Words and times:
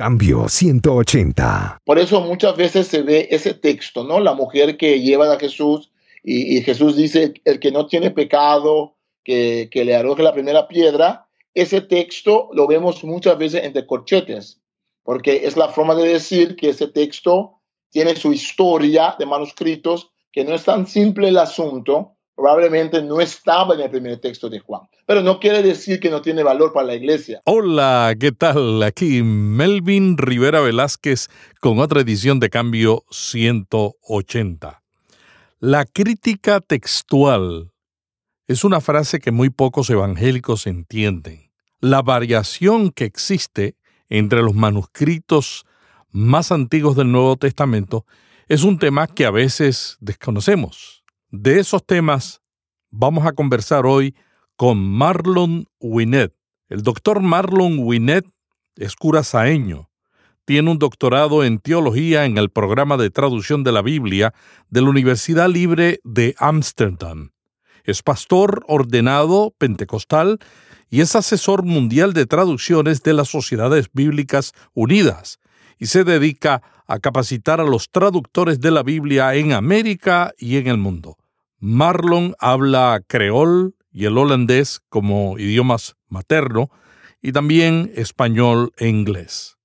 Cambio 0.00 0.48
180. 0.48 1.82
Por 1.84 1.98
eso 1.98 2.22
muchas 2.22 2.56
veces 2.56 2.86
se 2.86 3.02
ve 3.02 3.28
ese 3.30 3.52
texto, 3.52 4.02
¿no? 4.02 4.18
La 4.18 4.32
mujer 4.32 4.78
que 4.78 5.02
lleva 5.02 5.30
a 5.30 5.38
Jesús 5.38 5.92
y, 6.24 6.62
Jesús 6.62 6.96
dice, 6.96 7.34
el 7.44 7.60
que 7.60 7.70
no 7.70 7.86
tiene 7.86 8.10
pecado, 8.10 8.96
que, 9.22 9.68
que 9.70 9.84
le 9.84 9.94
arroje 9.94 10.22
la 10.22 10.32
primera 10.32 10.68
piedra. 10.68 11.26
Ese 11.52 11.82
texto 11.82 12.48
lo 12.54 12.66
vemos 12.66 13.04
muchas 13.04 13.36
veces 13.36 13.62
entre 13.62 13.86
corchetes, 13.86 14.62
porque 15.02 15.42
es 15.44 15.58
la 15.58 15.68
forma 15.68 15.94
de 15.94 16.08
decir 16.08 16.56
que 16.56 16.70
ese 16.70 16.86
texto 16.86 17.60
tiene 17.90 18.16
su 18.16 18.32
historia 18.32 19.16
de 19.18 19.26
manuscritos, 19.26 20.12
que 20.32 20.46
no 20.46 20.54
es 20.54 20.64
tan 20.64 20.86
simple 20.86 21.28
el 21.28 21.36
asunto, 21.36 22.16
probablemente 22.40 23.02
no 23.02 23.20
estaba 23.20 23.74
en 23.74 23.80
el 23.80 23.90
primer 23.90 24.18
texto 24.18 24.48
de 24.48 24.60
Juan. 24.60 24.82
Pero 25.04 25.20
no 25.20 25.38
quiere 25.38 25.62
decir 25.62 26.00
que 26.00 26.08
no 26.08 26.22
tiene 26.22 26.42
valor 26.42 26.72
para 26.72 26.86
la 26.86 26.94
iglesia. 26.94 27.42
Hola, 27.44 28.14
¿qué 28.18 28.32
tal? 28.32 28.82
Aquí 28.82 29.22
Melvin 29.22 30.16
Rivera 30.16 30.60
Velázquez 30.60 31.28
con 31.60 31.78
otra 31.80 32.00
edición 32.00 32.40
de 32.40 32.48
Cambio 32.48 33.04
180. 33.10 34.82
La 35.58 35.84
crítica 35.84 36.60
textual 36.60 37.72
es 38.48 38.64
una 38.64 38.80
frase 38.80 39.18
que 39.18 39.32
muy 39.32 39.50
pocos 39.50 39.90
evangélicos 39.90 40.66
entienden. 40.66 41.50
La 41.80 42.00
variación 42.00 42.90
que 42.90 43.04
existe 43.04 43.76
entre 44.08 44.40
los 44.40 44.54
manuscritos 44.54 45.66
más 46.10 46.52
antiguos 46.52 46.96
del 46.96 47.12
Nuevo 47.12 47.36
Testamento 47.36 48.06
es 48.48 48.64
un 48.64 48.78
tema 48.78 49.06
que 49.06 49.26
a 49.26 49.30
veces 49.30 49.98
desconocemos. 50.00 50.99
De 51.32 51.60
esos 51.60 51.86
temas 51.86 52.42
vamos 52.90 53.24
a 53.24 53.32
conversar 53.32 53.86
hoy 53.86 54.16
con 54.56 54.84
Marlon 54.84 55.66
Winnet. 55.78 56.34
El 56.68 56.82
doctor 56.82 57.20
Marlon 57.20 57.78
Winnet 57.78 58.26
es 58.74 58.96
curazaeño. 58.96 59.90
Tiene 60.44 60.72
un 60.72 60.80
doctorado 60.80 61.44
en 61.44 61.60
teología 61.60 62.24
en 62.24 62.36
el 62.36 62.50
programa 62.50 62.96
de 62.96 63.10
traducción 63.10 63.62
de 63.62 63.70
la 63.70 63.80
Biblia 63.80 64.34
de 64.70 64.82
la 64.82 64.90
Universidad 64.90 65.48
Libre 65.48 66.00
de 66.02 66.34
Ámsterdam. 66.36 67.30
Es 67.84 68.02
pastor 68.02 68.64
ordenado 68.66 69.54
pentecostal 69.56 70.40
y 70.88 71.00
es 71.00 71.14
asesor 71.14 71.62
mundial 71.62 72.12
de 72.12 72.26
traducciones 72.26 73.04
de 73.04 73.14
las 73.14 73.28
Sociedades 73.28 73.88
Bíblicas 73.92 74.52
Unidas 74.74 75.38
y 75.78 75.86
se 75.86 76.02
dedica 76.02 76.60
a 76.88 76.98
capacitar 76.98 77.60
a 77.60 77.64
los 77.64 77.88
traductores 77.88 78.60
de 78.60 78.72
la 78.72 78.82
Biblia 78.82 79.32
en 79.36 79.52
América 79.52 80.32
y 80.36 80.56
en 80.56 80.66
el 80.66 80.76
mundo. 80.76 81.19
Marlon 81.60 82.34
habla 82.38 83.02
creol 83.06 83.74
y 83.92 84.06
el 84.06 84.16
holandés 84.16 84.80
como 84.88 85.38
idiomas 85.38 85.94
materno 86.08 86.70
y 87.20 87.32
también 87.32 87.92
español 87.94 88.72
e 88.78 88.88
inglés. 88.88 89.58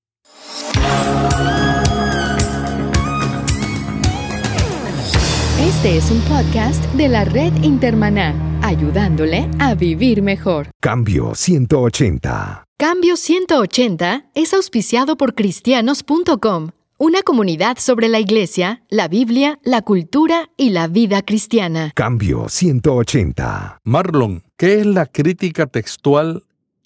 Este 5.61 5.97
es 5.97 6.11
un 6.11 6.19
podcast 6.21 6.83
de 6.95 7.07
la 7.07 7.23
red 7.23 7.53
Intermaná, 7.63 8.59
ayudándole 8.61 9.49
a 9.59 9.73
vivir 9.73 10.21
mejor. 10.21 10.67
Cambio 10.81 11.33
180. 11.33 12.65
Cambio 12.77 13.15
180 13.15 14.31
es 14.35 14.53
auspiciado 14.53 15.15
por 15.15 15.33
cristianos.com 15.33 16.71
una 16.97 17.23
comunidad 17.23 17.77
sobre 17.77 18.07
la 18.07 18.19
Iglesia, 18.19 18.83
la 18.89 19.09
Biblia, 19.09 19.59
la 19.63 19.81
cultura 19.81 20.49
y 20.55 20.69
la 20.69 20.87
vida 20.87 21.23
cristiana. 21.23 21.91
Cambio 21.93 22.47
180. 22.47 23.81
Marlon, 23.83 24.43
¿qué 24.55 24.79
es 24.79 24.85
la 24.85 25.05
crítica 25.05 25.65
textual 25.67 26.43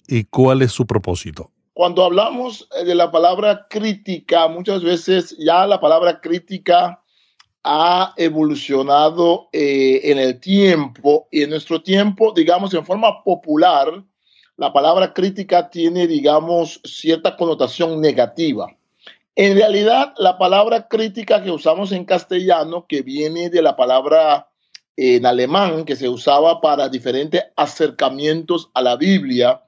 y 0.08 0.24
cuál 0.24 0.62
es 0.62 0.72
su 0.72 0.84
propósito? 0.84 1.52
Cuando 1.74 2.04
hablamos 2.04 2.68
eh, 2.76 2.84
de 2.84 2.96
la 2.96 3.12
palabra 3.12 3.68
crítica, 3.70 4.48
muchas 4.48 4.82
veces 4.82 5.36
ya 5.38 5.64
la 5.66 5.80
palabra 5.80 6.20
crítica 6.20 7.00
ha 7.62 8.12
evolucionado 8.16 9.48
eh, 9.52 10.00
en 10.10 10.18
el 10.18 10.40
tiempo 10.40 11.28
y 11.30 11.42
en 11.42 11.50
nuestro 11.50 11.82
tiempo, 11.82 12.32
digamos, 12.34 12.74
en 12.74 12.84
forma 12.84 13.22
popular, 13.22 14.02
la 14.56 14.72
palabra 14.72 15.14
crítica 15.14 15.70
tiene, 15.70 16.08
digamos, 16.08 16.80
cierta 16.84 17.36
connotación 17.36 18.00
negativa. 18.00 18.66
En 19.36 19.56
realidad, 19.56 20.12
la 20.18 20.38
palabra 20.38 20.88
crítica 20.88 21.42
que 21.42 21.50
usamos 21.50 21.92
en 21.92 22.04
castellano, 22.04 22.86
que 22.88 23.02
viene 23.02 23.48
de 23.48 23.62
la 23.62 23.76
palabra 23.76 24.48
en 24.96 25.24
alemán 25.24 25.84
que 25.84 25.96
se 25.96 26.08
usaba 26.08 26.60
para 26.60 26.88
diferentes 26.88 27.42
acercamientos 27.56 28.70
a 28.74 28.82
la 28.82 28.96
Biblia, 28.96 29.62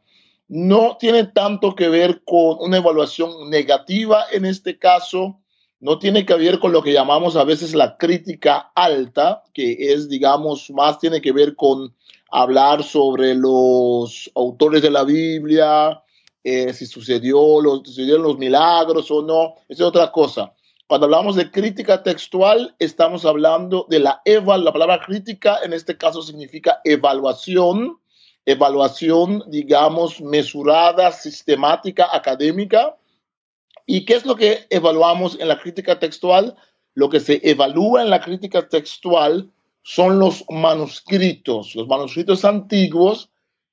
no 0.48 0.98
tiene 0.98 1.24
tanto 1.24 1.74
que 1.74 1.88
ver 1.88 2.22
con 2.24 2.56
una 2.60 2.76
evaluación 2.76 3.48
negativa 3.48 4.24
en 4.32 4.44
este 4.44 4.78
caso, 4.78 5.40
no 5.80 5.98
tiene 5.98 6.26
que 6.26 6.34
ver 6.34 6.58
con 6.58 6.72
lo 6.72 6.82
que 6.82 6.92
llamamos 6.92 7.36
a 7.36 7.44
veces 7.44 7.74
la 7.74 7.96
crítica 7.96 8.72
alta, 8.74 9.42
que 9.54 9.92
es, 9.92 10.08
digamos, 10.08 10.70
más 10.70 10.98
tiene 10.98 11.22
que 11.22 11.32
ver 11.32 11.56
con 11.56 11.94
hablar 12.30 12.82
sobre 12.82 13.34
los 13.34 14.30
autores 14.34 14.82
de 14.82 14.90
la 14.90 15.04
Biblia, 15.04 16.02
eh, 16.44 16.72
si 16.74 16.86
sucedió, 16.86 17.60
los, 17.60 17.82
sucedieron 17.84 18.22
los 18.22 18.38
milagros 18.38 19.10
o 19.10 19.22
no, 19.22 19.54
es 19.68 19.80
otra 19.80 20.10
cosa. 20.10 20.52
Cuando 20.86 21.06
hablamos 21.06 21.36
de 21.36 21.50
crítica 21.50 22.02
textual, 22.02 22.74
estamos 22.78 23.24
hablando 23.24 23.86
de 23.88 24.00
la 24.00 24.20
eval, 24.24 24.64
la 24.64 24.72
palabra 24.72 25.00
crítica 25.00 25.58
en 25.64 25.72
este 25.72 25.96
caso 25.96 26.20
significa 26.22 26.80
evaluación, 26.84 27.98
evaluación, 28.44 29.44
digamos, 29.46 30.20
mesurada, 30.20 31.12
sistemática, 31.12 32.08
académica. 32.12 32.96
¿Y 33.86 34.04
qué 34.04 34.14
es 34.14 34.26
lo 34.26 34.36
que 34.36 34.66
evaluamos 34.68 35.38
en 35.40 35.48
la 35.48 35.58
crítica 35.58 35.98
textual? 35.98 36.56
Lo 36.94 37.08
que 37.08 37.20
se 37.20 37.40
evalúa 37.42 38.02
en 38.02 38.10
la 38.10 38.20
crítica 38.20 38.68
textual 38.68 39.50
son 39.82 40.18
los 40.18 40.44
manuscritos, 40.50 41.74
los 41.74 41.88
manuscritos 41.88 42.44
antiguos 42.44 43.31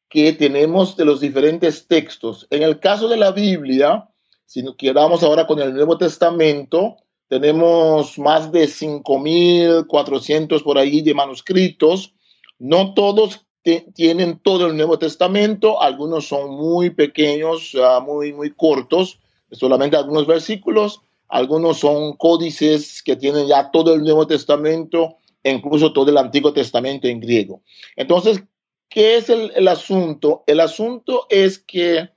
que 0.09 0.33
tenemos 0.33 0.97
de 0.97 1.05
los 1.05 1.21
diferentes 1.21 1.87
textos. 1.87 2.47
En 2.49 2.63
el 2.63 2.79
caso 2.79 3.07
de 3.07 3.17
la 3.17 3.31
Biblia, 3.31 4.09
si 4.45 4.63
nos 4.63 4.75
quedamos 4.75 5.23
ahora 5.23 5.45
con 5.45 5.59
el 5.59 5.73
Nuevo 5.73 5.97
Testamento, 5.97 6.97
tenemos 7.27 8.17
más 8.17 8.51
de 8.51 8.65
5.400 8.65 10.63
por 10.63 10.79
ahí 10.79 11.01
de 11.03 11.13
manuscritos. 11.13 12.13
No 12.57 12.95
todos 12.95 13.45
tienen 13.93 14.39
todo 14.39 14.67
el 14.67 14.75
Nuevo 14.75 14.97
Testamento, 14.97 15.81
algunos 15.81 16.27
son 16.27 16.55
muy 16.55 16.89
pequeños, 16.89 17.77
muy, 18.03 18.33
muy 18.33 18.51
cortos, 18.51 19.19
solamente 19.51 19.95
algunos 19.95 20.25
versículos, 20.25 21.01
algunos 21.27 21.77
son 21.79 22.13
códices 22.13 23.03
que 23.03 23.15
tienen 23.15 23.47
ya 23.47 23.69
todo 23.69 23.93
el 23.93 24.01
Nuevo 24.01 24.25
Testamento, 24.25 25.17
incluso 25.43 25.93
todo 25.93 26.09
el 26.09 26.17
Antiguo 26.17 26.51
Testamento 26.53 27.07
en 27.07 27.19
griego. 27.19 27.61
Entonces, 27.95 28.43
¿Qué 28.89 29.17
es 29.17 29.29
el, 29.29 29.67
asunto? 29.67 30.43
El 30.47 30.59
asunto 30.59 31.27
es 31.29 31.59
que 31.59 32.09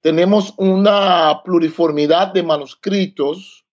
tenemos 0.00 0.54
una 0.56 1.42
pluriformidad 1.44 2.28
de 2.32 2.44
manuscritos, 2.44 3.64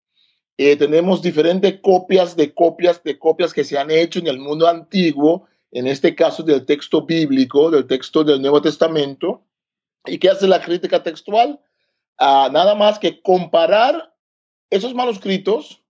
eh, 0.57 0.75
tenemos 0.75 1.21
diferentes 1.21 1.79
copias 1.79 2.35
de 2.35 2.53
copias 2.53 3.03
de 3.03 3.19
copias 3.19 3.53
que 3.53 3.63
se 3.63 3.77
han 3.77 3.91
hecho 3.91 4.17
en 4.17 4.27
el 4.27 4.39
mundo 4.39 4.67
antiguo, 4.67 5.47
en 5.71 5.85
este 5.85 6.15
caso 6.15 6.41
del 6.41 6.65
texto 6.65 7.05
bíblico, 7.05 7.69
del 7.69 7.85
texto 7.85 8.23
del 8.23 8.41
Nuevo 8.41 8.61
Testamento. 8.63 9.43
¿Y 10.05 10.17
qué 10.17 10.29
hace 10.29 10.47
la 10.47 10.59
crítica 10.59 11.03
textual? 11.03 11.59
Ah, 12.17 12.49
nada 12.51 12.73
más 12.73 12.97
que 12.97 13.21
comparar 13.21 14.15
esos 14.71 14.95
manuscritos 14.95 15.83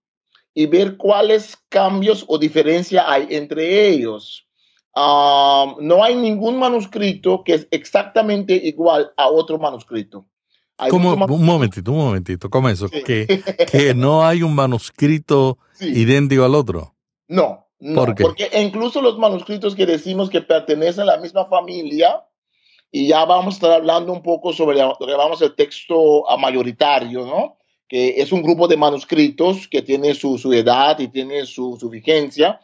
y 0.52 0.66
ver 0.66 0.98
cuáles 0.98 1.56
cambios 1.70 2.26
o 2.28 2.38
diferencia 2.38 3.10
hay 3.10 3.28
entre 3.30 3.88
ellos. 3.88 4.46
Um, 4.94 5.76
no 5.86 6.02
hay 6.02 6.16
ningún 6.16 6.58
manuscrito 6.58 7.44
que 7.44 7.54
es 7.54 7.68
exactamente 7.70 8.54
igual 8.54 9.12
a 9.16 9.28
otro 9.28 9.58
manuscrito. 9.58 10.26
Un 10.90 11.44
momentito, 11.44 11.92
un 11.92 11.98
momentito, 11.98 12.48
¿cómo 12.48 12.68
eso? 12.68 12.88
Que, 12.88 13.26
que 13.70 13.94
no 13.94 14.24
hay 14.24 14.42
un 14.42 14.54
manuscrito 14.54 15.58
idéntico 15.80 16.44
al 16.44 16.54
otro. 16.54 16.94
No, 17.28 17.68
no 17.78 18.06
porque 18.16 18.50
incluso 18.60 19.00
los 19.02 19.18
manuscritos 19.18 19.74
que 19.74 19.86
decimos 19.86 20.30
que 20.30 20.40
pertenecen 20.40 21.02
a 21.02 21.16
la 21.16 21.18
misma 21.18 21.46
familia, 21.46 22.24
y 22.90 23.08
ya 23.08 23.24
vamos 23.24 23.54
a 23.54 23.56
estar 23.56 23.72
hablando 23.72 24.12
un 24.12 24.22
poco 24.22 24.52
sobre 24.52 24.78
lo 24.78 24.96
que 24.98 25.06
llamamos 25.06 25.40
el 25.42 25.54
texto 25.54 26.24
mayoritario, 26.38 27.24
¿no? 27.24 27.58
que 27.90 28.20
es 28.20 28.30
un 28.30 28.42
grupo 28.42 28.68
de 28.68 28.76
manuscritos 28.76 29.66
que 29.66 29.82
tiene 29.82 30.14
su, 30.14 30.38
su 30.38 30.52
edad 30.52 30.96
y 31.00 31.08
tiene 31.08 31.44
su, 31.44 31.76
su 31.78 31.90
vigencia, 31.90 32.60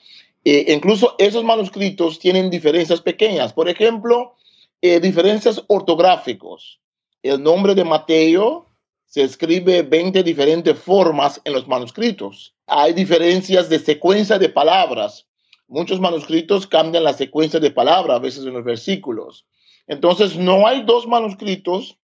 eh, 0.49 0.73
incluso 0.73 1.17
esos 1.19 1.43
manuscritos 1.43 2.21
tienen 2.21 2.51
diferencias 2.51 3.01
pequeñas. 3.01 3.53
Por 3.53 3.69
ejemplo, 3.69 4.37
eh, 4.81 5.01
diferencias 5.01 5.65
ortográficos. 5.67 6.79
El 7.21 7.43
nombre 7.43 7.75
de 7.75 7.83
Mateo 7.83 8.67
se 9.07 9.25
escribe 9.25 9.83
20 9.83 10.23
diferentes 10.23 10.79
formas 10.79 11.41
en 11.45 11.53
los 11.53 11.67
manuscritos. 11.67 12.55
Hay 12.69 12.93
diferencias 12.93 13.69
de 13.69 13.81
secuencia 13.81 14.39
de 14.39 14.49
palabras. 14.49 15.27
Muchos 15.67 15.99
manuscritos 15.99 16.69
cambian 16.69 17.03
la 17.03 17.15
secuencia 17.15 17.59
de 17.59 17.73
palabras 17.73 18.19
a 18.19 18.21
veces 18.21 18.47
en 18.47 18.53
los 18.53 18.63
versículos. 18.63 19.47
Entonces, 19.89 20.37
no 20.37 20.69
hay 20.69 20.85
dos 20.85 21.09
manuscritos. 21.09 21.99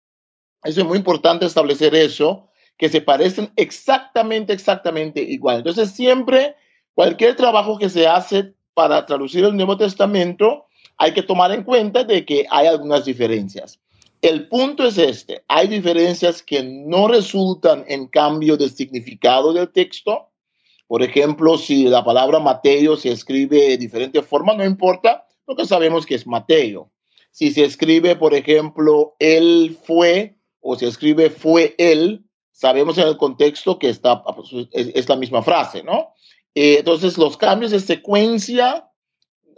Eso 0.64 0.82
es 0.82 0.88
muy 0.88 0.98
importante 0.98 1.46
establecer 1.46 1.94
eso 1.94 2.48
que 2.76 2.90
se 2.90 3.02
parecen 3.02 3.52
exactamente, 3.56 4.52
exactamente 4.52 5.22
igual. 5.22 5.58
Entonces, 5.58 5.92
siempre, 5.92 6.56
cualquier 6.94 7.36
trabajo 7.36 7.78
que 7.78 7.90
se 7.90 8.08
hace 8.08 8.54
para 8.74 9.06
traducir 9.06 9.44
el 9.44 9.56
Nuevo 9.56 9.78
Testamento, 9.78 10.66
hay 10.98 11.14
que 11.14 11.24
tomar 11.24 11.52
en 11.52 11.64
cuenta 11.64 12.04
de 12.04 12.26
que 12.26 12.46
hay 12.50 12.68
algunas 12.68 13.06
diferencias. 13.06 13.80
El 14.22 14.48
punto 14.48 14.86
es 14.86 14.98
este, 14.98 15.44
hay 15.48 15.68
diferencias 15.68 16.44
que 16.44 16.62
no 16.64 17.08
resultan 17.08 17.84
en 17.88 18.08
cambio 18.08 18.56
de 18.56 18.70
significado 18.70 19.52
del 19.52 19.72
texto. 19.72 20.30
Por 20.88 21.02
ejemplo, 21.02 21.58
si 21.58 21.86
la 21.86 22.04
palabra 22.04 22.40
Mateo 22.40 22.98
se 22.98 23.12
escribe 23.12 23.70
de 23.70 23.78
diferente 23.78 24.22
forma, 24.22 24.54
no 24.54 24.64
importa, 24.64 25.26
porque 25.46 25.66
sabemos 25.66 26.06
que 26.06 26.16
es 26.16 26.28
Mateo. 26.28 26.92
Si 27.32 27.52
se 27.52 27.64
escribe, 27.64 28.16
por 28.16 28.36
ejemplo, 28.36 29.16
él 29.18 29.78
fue 29.84 30.36
o 30.60 30.76
se 30.76 30.88
escribe 30.88 31.30
fue 31.30 31.76
él, 31.78 32.24
sabemos 32.52 32.98
en 32.98 33.08
el 33.08 33.18
contexto 33.18 33.80
que 33.80 33.90
está, 33.90 34.24
es, 34.72 35.10
la 35.10 35.16
misma 35.16 35.42
frase, 35.42 35.82
¿no? 35.84 36.14
Eh, 36.56 36.77
entonces, 36.80 37.18
los 37.18 37.38
cambios 37.38 37.71
de 37.71 37.80
secuencia, 37.80 38.89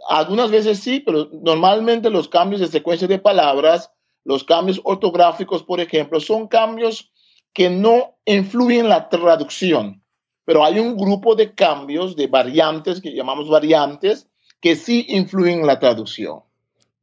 algunas 0.08 0.50
veces 0.50 0.80
sí, 0.80 1.00
pero 1.00 1.28
normalmente 1.32 2.10
los 2.10 2.28
cambios 2.28 2.60
de 2.60 2.68
secuencia 2.68 3.08
de 3.08 3.18
palabras 3.18 3.90
los 4.24 4.42
cambios 4.42 4.80
ortográficos, 4.84 5.62
por 5.62 5.80
ejemplo, 5.80 6.18
son 6.18 6.48
cambios 6.48 7.12
que 7.52 7.70
no 7.70 8.16
influyen 8.24 8.80
en 8.80 8.88
la 8.88 9.08
traducción, 9.08 10.02
pero 10.44 10.64
hay 10.64 10.78
un 10.78 10.96
grupo 10.96 11.34
de 11.34 11.54
cambios, 11.54 12.16
de 12.16 12.26
variantes, 12.26 13.00
que 13.00 13.14
llamamos 13.14 13.48
variantes, 13.48 14.26
que 14.60 14.76
sí 14.76 15.06
influyen 15.08 15.60
en 15.60 15.66
la 15.66 15.78
traducción. 15.78 16.40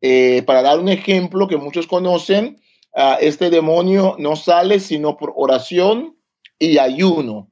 Eh, 0.02 0.42
para 0.44 0.64
dar 0.64 0.80
un 0.80 0.90
ejemplo 0.90 1.48
que 1.48 1.58
muchos 1.58 1.86
conocen, 1.86 2.60
uh, 2.96 3.18
este 3.22 3.52
demonio 3.52 4.16
no 4.18 4.36
sale 4.36 4.80
sino 4.80 5.16
por 5.16 5.32
oración 5.36 6.18
y 6.58 6.80
ayuno, 6.80 7.50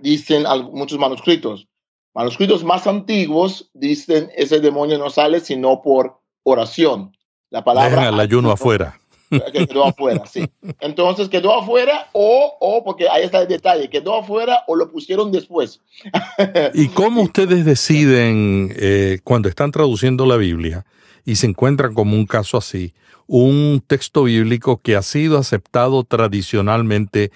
dicen 0.00 0.44
muchos 0.72 0.98
manuscritos. 0.98 1.68
Manuscritos 2.14 2.64
más 2.64 2.86
antiguos 2.86 3.70
dicen 3.74 4.30
ese 4.36 4.60
demonio 4.60 4.98
no 4.98 5.10
sale 5.10 5.40
sino 5.40 5.82
por 5.82 6.18
oración. 6.44 7.14
La 7.50 7.62
palabra. 7.62 8.08
El 8.08 8.20
ayuno 8.20 8.50
afuera. 8.50 8.98
Que 9.28 9.66
quedó 9.66 9.84
afuera, 9.84 10.24
sí. 10.24 10.48
Entonces 10.78 11.28
quedó 11.28 11.52
afuera 11.58 12.08
o, 12.12 12.56
o, 12.60 12.84
porque 12.84 13.08
ahí 13.08 13.24
está 13.24 13.42
el 13.42 13.48
detalle, 13.48 13.90
quedó 13.90 14.14
afuera 14.14 14.62
o 14.68 14.76
lo 14.76 14.88
pusieron 14.88 15.32
después. 15.32 15.80
¿Y 16.74 16.86
cómo 16.88 17.22
ustedes 17.24 17.64
deciden 17.64 18.72
eh, 18.76 19.18
cuando 19.24 19.48
están 19.48 19.72
traduciendo 19.72 20.26
la 20.26 20.36
Biblia 20.36 20.86
y 21.24 21.34
se 21.36 21.48
encuentran 21.48 21.92
como 21.92 22.14
un 22.14 22.24
caso 22.26 22.56
así, 22.56 22.94
un 23.26 23.82
texto 23.84 24.22
bíblico 24.22 24.80
que 24.80 24.94
ha 24.94 25.02
sido 25.02 25.38
aceptado 25.38 26.04
tradicionalmente 26.04 27.32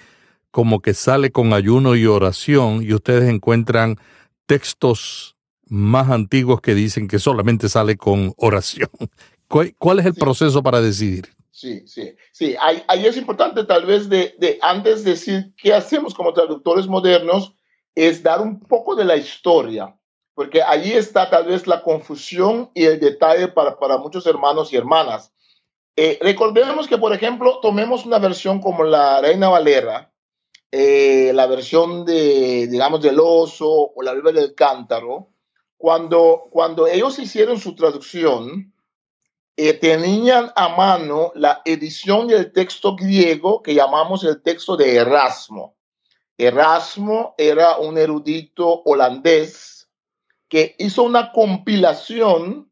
como 0.51 0.81
que 0.81 0.93
sale 0.93 1.31
con 1.31 1.53
ayuno 1.53 1.95
y 1.95 2.05
oración 2.05 2.83
y 2.83 2.93
ustedes 2.93 3.29
encuentran 3.29 3.97
textos 4.45 5.37
más 5.65 6.09
antiguos 6.09 6.59
que 6.61 6.75
dicen 6.75 7.07
que 7.07 7.17
solamente 7.17 7.69
sale 7.69 7.97
con 7.97 8.33
oración. 8.37 8.89
¿Cuál, 9.47 9.99
es 9.99 10.05
el 10.05 10.13
proceso 10.13 10.63
para 10.63 10.79
decidir? 10.79 11.29
Sí, 11.49 11.85
sí, 11.85 12.15
sí. 12.31 12.55
Ahí, 12.59 13.05
es 13.05 13.17
importante 13.17 13.65
tal 13.65 13.85
vez 13.85 14.07
de, 14.07 14.35
de, 14.39 14.59
antes 14.61 15.03
de 15.03 15.11
decir 15.11 15.53
qué 15.57 15.73
hacemos 15.73 16.13
como 16.13 16.33
traductores 16.33 16.87
modernos, 16.87 17.53
es 17.95 18.23
dar 18.23 18.39
un 18.41 18.59
poco 18.59 18.95
de 18.95 19.03
la 19.03 19.17
historia, 19.17 19.93
porque 20.33 20.61
ahí 20.63 20.93
está 20.93 21.29
tal 21.29 21.45
vez 21.47 21.67
la 21.67 21.81
confusión 21.83 22.71
y 22.73 22.85
el 22.85 22.99
detalle 22.99 23.49
para, 23.49 23.77
para 23.77 23.97
muchos 23.97 24.25
hermanos 24.25 24.71
y 24.71 24.77
hermanas. 24.77 25.33
Eh, 25.97 26.17
recordemos 26.21 26.87
que, 26.87 26.97
por 26.97 27.13
ejemplo, 27.13 27.59
tomemos 27.61 28.05
una 28.05 28.19
versión 28.19 28.61
como 28.61 28.83
la 28.83 29.21
Reina 29.21 29.49
Valera, 29.49 30.10
eh, 30.71 31.31
la 31.33 31.47
versión 31.47 32.05
de, 32.05 32.67
digamos, 32.67 33.01
del 33.01 33.19
oso 33.19 33.91
o 33.93 34.01
la 34.01 34.13
Biblia 34.13 34.31
del 34.31 34.55
cántaro, 34.55 35.29
cuando, 35.77 36.47
cuando 36.49 36.87
ellos 36.87 37.19
hicieron 37.19 37.59
su 37.59 37.75
traducción, 37.75 38.73
eh, 39.57 39.73
tenían 39.73 40.51
a 40.55 40.69
mano 40.69 41.33
la 41.35 41.61
edición 41.65 42.27
del 42.27 42.53
texto 42.53 42.95
griego 42.95 43.61
que 43.61 43.75
llamamos 43.75 44.23
el 44.23 44.41
texto 44.41 44.77
de 44.77 44.95
Erasmo. 44.95 45.75
Erasmo 46.37 47.35
era 47.37 47.77
un 47.77 47.97
erudito 47.97 48.81
holandés 48.85 49.89
que 50.47 50.75
hizo 50.79 51.03
una 51.03 51.31
compilación 51.31 52.71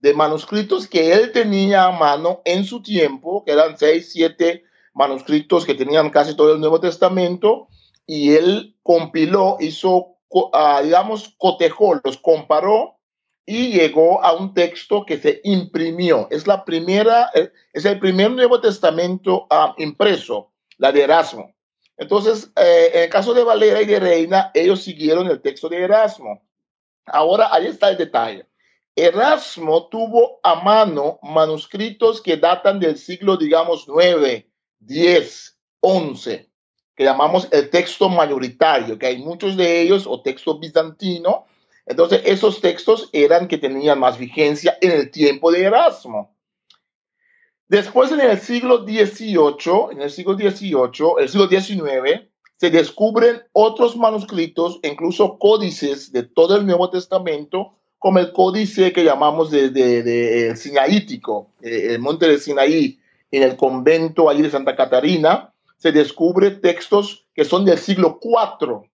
de 0.00 0.14
manuscritos 0.14 0.86
que 0.86 1.12
él 1.12 1.32
tenía 1.32 1.84
a 1.84 1.92
mano 1.92 2.42
en 2.44 2.64
su 2.64 2.82
tiempo, 2.82 3.44
que 3.44 3.52
eran 3.52 3.78
seis, 3.78 4.12
siete 4.12 4.65
manuscritos 4.96 5.66
que 5.66 5.74
tenían 5.74 6.08
casi 6.08 6.34
todo 6.34 6.54
el 6.54 6.60
Nuevo 6.60 6.80
Testamento, 6.80 7.68
y 8.06 8.34
él 8.34 8.76
compiló, 8.82 9.58
hizo, 9.60 10.16
ah, 10.54 10.80
digamos, 10.82 11.34
cotejó, 11.36 12.00
los 12.02 12.16
comparó 12.16 12.98
y 13.44 13.72
llegó 13.72 14.24
a 14.24 14.32
un 14.32 14.54
texto 14.54 15.04
que 15.04 15.18
se 15.18 15.40
imprimió. 15.44 16.28
Es 16.30 16.46
la 16.46 16.64
primera, 16.64 17.30
es 17.72 17.84
el 17.84 17.98
primer 17.98 18.30
Nuevo 18.30 18.60
Testamento 18.60 19.46
ah, 19.50 19.74
impreso, 19.76 20.52
la 20.78 20.92
de 20.92 21.02
Erasmo. 21.02 21.54
Entonces, 21.98 22.50
eh, 22.56 22.90
en 22.94 23.02
el 23.04 23.10
caso 23.10 23.34
de 23.34 23.44
Valera 23.44 23.82
y 23.82 23.86
de 23.86 24.00
Reina, 24.00 24.50
ellos 24.54 24.82
siguieron 24.82 25.28
el 25.28 25.42
texto 25.42 25.68
de 25.68 25.82
Erasmo. 25.82 26.42
Ahora, 27.04 27.50
ahí 27.52 27.66
está 27.66 27.90
el 27.90 27.98
detalle. 27.98 28.46
Erasmo 28.94 29.88
tuvo 29.88 30.40
a 30.42 30.54
mano 30.54 31.18
manuscritos 31.22 32.22
que 32.22 32.38
datan 32.38 32.80
del 32.80 32.96
siglo, 32.96 33.36
digamos, 33.36 33.84
9, 33.88 34.50
10, 34.86 35.58
11, 35.80 36.48
que 36.94 37.04
llamamos 37.04 37.48
el 37.52 37.68
texto 37.70 38.08
mayoritario, 38.08 38.98
que 38.98 39.06
hay 39.06 39.18
muchos 39.18 39.56
de 39.56 39.82
ellos, 39.82 40.06
o 40.06 40.22
texto 40.22 40.58
bizantino, 40.58 41.46
entonces, 41.86 42.22
esos 42.24 42.60
textos 42.60 43.08
eran 43.12 43.46
que 43.46 43.58
tenían 43.58 44.00
más 44.00 44.18
vigencia 44.18 44.76
en 44.80 44.90
el 44.90 45.10
tiempo 45.10 45.52
de 45.52 45.62
Erasmo. 45.62 46.34
Después, 47.68 48.10
en 48.10 48.20
el 48.20 48.38
siglo 48.40 48.84
XVIII, 48.84 49.92
en 49.92 50.02
el 50.02 50.10
siglo 50.10 50.34
XVIII, 50.34 51.14
el 51.20 51.28
siglo 51.28 51.48
XIX, 51.48 52.28
se 52.56 52.70
descubren 52.70 53.42
otros 53.52 53.96
manuscritos, 53.96 54.80
incluso 54.82 55.38
códices 55.38 56.10
de 56.12 56.24
todo 56.24 56.56
el 56.56 56.66
Nuevo 56.66 56.90
Testamento, 56.90 57.74
como 57.98 58.18
el 58.18 58.32
códice 58.32 58.92
que 58.92 59.04
llamamos 59.04 59.50
de, 59.50 59.70
de, 59.70 60.56
Sinaítico, 60.56 61.50
eh, 61.62 61.88
el 61.90 61.98
monte 61.98 62.28
de 62.28 62.38
Sinaí, 62.38 62.98
en 63.30 63.42
el 63.42 63.56
convento 63.56 64.28
allí 64.28 64.42
de 64.42 64.50
Santa 64.50 64.76
Catarina, 64.76 65.52
se 65.76 65.92
descubre 65.92 66.50
textos 66.50 67.26
que 67.34 67.44
son 67.44 67.64
del 67.64 67.78
siglo 67.78 68.18
IV, 68.22 68.88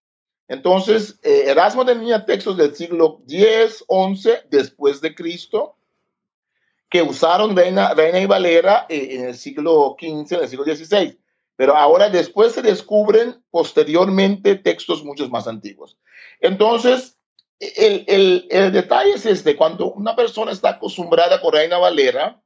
entonces, 0.53 1.19
eh, 1.23 1.45
Erasmo 1.47 1.83
tenía 1.83 2.25
textos 2.25 2.57
del 2.57 2.75
siglo 2.75 3.23
X, 3.27 3.83
XI 3.89 4.29
después 4.51 5.01
de 5.01 5.15
Cristo, 5.15 5.77
que 6.91 7.01
usaron 7.01 7.55
Reina, 7.55 7.95
Reina 7.95 8.19
y 8.19 8.27
Valera 8.27 8.85
eh, 8.87 9.07
en 9.11 9.25
el 9.25 9.35
siglo 9.35 9.95
XV, 9.99 10.35
en 10.35 10.41
el 10.43 10.47
siglo 10.47 10.63
XVI. 10.63 11.17
Pero 11.55 11.75
ahora 11.75 12.09
después 12.09 12.51
se 12.51 12.61
descubren 12.61 13.43
posteriormente 13.49 14.55
textos 14.55 15.03
muchos 15.03 15.31
más 15.31 15.47
antiguos. 15.47 15.97
Entonces, 16.39 17.17
el, 17.59 18.03
el, 18.07 18.47
el 18.51 18.71
detalle 18.71 19.13
es 19.13 19.25
este, 19.25 19.55
cuando 19.55 19.91
una 19.93 20.15
persona 20.15 20.51
está 20.51 20.69
acostumbrada 20.69 21.41
con 21.41 21.53
Reina 21.53 21.79
Valera 21.79 22.42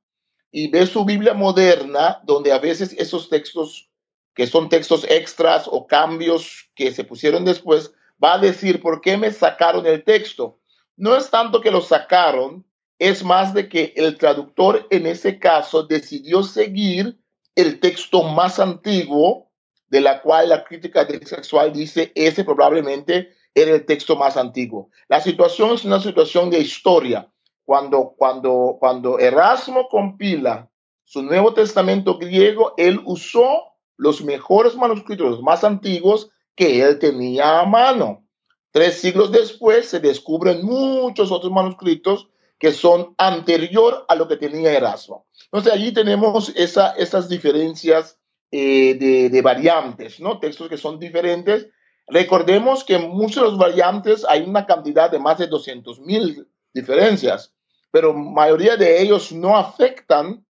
y 0.51 0.69
ve 0.69 0.85
su 0.85 1.05
Biblia 1.05 1.33
moderna, 1.33 2.21
donde 2.23 2.51
a 2.51 2.59
veces 2.59 2.93
esos 2.97 3.29
textos 3.29 3.89
que 4.33 4.45
son 4.45 4.69
textos 4.69 5.03
extras 5.09 5.67
o 5.67 5.87
cambios 5.87 6.69
que 6.75 6.91
se 6.91 7.03
pusieron 7.03 7.43
después, 7.43 7.91
va 8.23 8.35
a 8.35 8.37
decir, 8.37 8.79
¿por 8.81 9.01
qué 9.01 9.17
me 9.17 9.31
sacaron 9.31 9.85
el 9.87 10.03
texto? 10.03 10.59
No 10.95 11.15
es 11.15 11.31
tanto 11.31 11.59
que 11.59 11.71
lo 11.71 11.81
sacaron, 11.81 12.63
es 12.99 13.23
más 13.23 13.53
de 13.55 13.67
que 13.67 13.93
el 13.95 14.17
traductor 14.17 14.87
en 14.91 15.07
ese 15.07 15.39
caso 15.39 15.83
decidió 15.83 16.43
seguir 16.43 17.19
el 17.55 17.79
texto 17.79 18.21
más 18.23 18.59
antiguo, 18.59 19.51
de 19.87 20.01
la 20.01 20.21
cual 20.21 20.49
la 20.49 20.63
crítica 20.63 21.07
sexual 21.25 21.73
dice, 21.73 22.11
ese 22.13 22.43
probablemente 22.43 23.33
era 23.55 23.71
el 23.71 23.85
texto 23.85 24.15
más 24.15 24.37
antiguo. 24.37 24.91
La 25.07 25.19
situación 25.19 25.73
es 25.73 25.83
una 25.83 25.99
situación 25.99 26.51
de 26.51 26.59
historia. 26.59 27.31
Cuando, 27.67 28.15
cuando, 28.17 28.77
cuando 28.79 29.19
Erasmo 29.19 29.89
compila 29.89 30.69
su 31.03 31.21
Nuevo 31.21 31.53
Testamento 31.53 32.17
griego, 32.17 32.73
él 32.77 33.01
usó 33.03 33.73
los 33.97 34.23
mejores 34.23 34.77
manuscritos, 34.77 35.31
los 35.31 35.41
más 35.41 35.65
antiguos 35.65 36.29
que 36.55 36.81
él 36.81 36.97
tenía 36.97 37.59
a 37.59 37.65
mano. 37.65 38.25
Tres 38.71 39.01
siglos 39.01 39.33
después 39.33 39.89
se 39.89 39.99
descubren 39.99 40.65
muchos 40.65 41.29
otros 41.29 41.51
manuscritos 41.51 42.29
que 42.57 42.71
son 42.71 43.13
anterior 43.17 44.05
a 44.07 44.15
lo 44.15 44.29
que 44.29 44.37
tenía 44.37 44.71
Erasmo. 44.71 45.27
Entonces 45.51 45.73
allí 45.73 45.91
tenemos 45.91 46.53
esa, 46.55 46.91
esas 46.91 47.27
diferencias 47.27 48.17
eh, 48.49 48.95
de, 48.97 49.29
de, 49.29 49.41
variantes, 49.41 50.21
¿no? 50.21 50.39
Textos 50.39 50.69
que 50.69 50.77
son 50.77 50.99
diferentes. 50.99 51.67
Recordemos 52.07 52.85
que 52.85 52.95
en 52.95 53.09
muchos 53.09 53.43
de 53.43 53.49
los 53.49 53.57
variantes 53.57 54.25
hay 54.29 54.43
una 54.43 54.65
cantidad 54.65 55.11
de 55.11 55.19
más 55.19 55.37
de 55.37 55.47
200 55.47 55.99
mil 55.99 56.47
diferencias, 56.73 57.56
pero 57.91 58.13
mayoría 58.13 58.75
de 58.75 59.01
ellos 59.01 59.31
no 59.31 59.57
afectan 59.57 60.45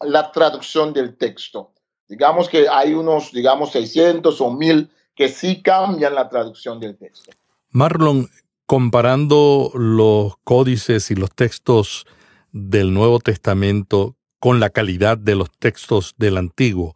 la 0.00 0.30
traducción 0.32 0.92
del 0.92 1.16
texto. 1.16 1.72
Digamos 2.08 2.48
que 2.48 2.68
hay 2.68 2.94
unos, 2.94 3.32
digamos, 3.32 3.72
600 3.72 4.40
o 4.40 4.50
1000 4.50 4.90
que 5.14 5.28
sí 5.28 5.62
cambian 5.62 6.14
la 6.14 6.28
traducción 6.28 6.80
del 6.80 6.96
texto. 6.96 7.32
Marlon, 7.70 8.28
comparando 8.66 9.70
los 9.74 10.34
códices 10.44 11.10
y 11.10 11.16
los 11.16 11.30
textos 11.30 12.06
del 12.52 12.94
Nuevo 12.94 13.18
Testamento 13.18 14.16
con 14.38 14.60
la 14.60 14.70
calidad 14.70 15.18
de 15.18 15.34
los 15.34 15.50
textos 15.58 16.14
del 16.16 16.36
Antiguo, 16.36 16.94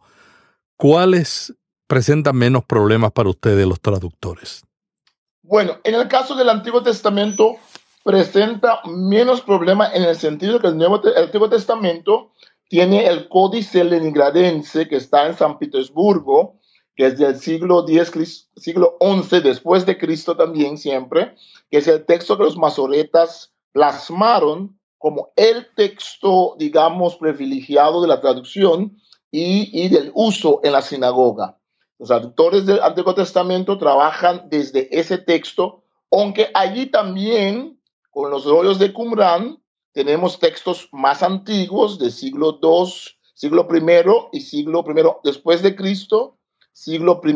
¿cuáles 0.77 1.53
presentan 1.87 2.37
menos 2.37 2.63
problemas 2.63 3.11
para 3.11 3.29
ustedes 3.29 3.67
los 3.67 3.81
traductores? 3.81 4.63
Bueno, 5.41 5.77
en 5.83 5.95
el 5.95 6.07
caso 6.07 6.35
del 6.35 6.49
Antiguo 6.49 6.81
Testamento 6.81 7.57
presenta 8.03 8.81
menos 8.85 9.41
problemas 9.41 9.93
en 9.95 10.03
el 10.03 10.15
sentido 10.15 10.59
que 10.59 10.67
el, 10.67 10.77
Nuevo, 10.77 11.01
el 11.03 11.23
Antiguo 11.23 11.49
Testamento 11.49 12.31
tiene 12.67 13.05
el 13.07 13.29
Códice 13.29 13.83
Leningradense 13.83 14.87
que 14.87 14.97
está 14.97 15.25
en 15.25 15.35
San 15.35 15.57
Petersburgo, 15.57 16.59
que 16.95 17.07
es 17.07 17.17
del 17.17 17.37
siglo 17.37 17.85
X, 17.87 18.49
siglo 18.55 18.97
XI 19.01 19.39
después 19.41 19.85
de 19.85 19.97
Cristo 19.97 20.35
también 20.35 20.77
siempre, 20.77 21.35
que 21.71 21.77
es 21.77 21.87
el 21.87 22.05
texto 22.05 22.37
que 22.37 22.43
los 22.43 22.57
masoretas 22.57 23.53
plasmaron 23.71 24.79
como 24.97 25.33
el 25.35 25.67
texto, 25.75 26.55
digamos, 26.57 27.15
privilegiado 27.15 28.01
de 28.01 28.07
la 28.07 28.21
traducción 28.21 28.97
y, 29.31 29.69
y 29.73 29.89
del 29.89 30.11
uso 30.13 30.61
en 30.63 30.71
la 30.71 30.81
sinagoga. 30.81 31.57
Los 31.99 32.09
traductores 32.09 32.65
del 32.65 32.81
Antiguo 32.81 33.13
Testamento 33.13 33.77
trabajan 33.77 34.47
desde 34.49 34.87
ese 34.97 35.17
texto, 35.17 35.83
aunque 36.11 36.49
allí 36.53 36.85
también, 36.87 37.72
con 38.13 38.29
los 38.29 38.45
rollos 38.45 38.77
de 38.77 38.93
Qumran, 38.93 39.57
tenemos 39.91 40.39
textos 40.39 40.87
más 40.91 41.23
antiguos 41.23 41.97
del 41.97 42.11
siglo 42.11 42.59
II, 42.61 42.91
siglo 43.33 43.67
I 43.71 44.37
y 44.37 44.41
siglo 44.41 44.85
I 44.87 45.01
después 45.23 45.63
de 45.63 45.75
Cristo, 45.75 46.37
siglo 46.71 47.19
I 47.23 47.35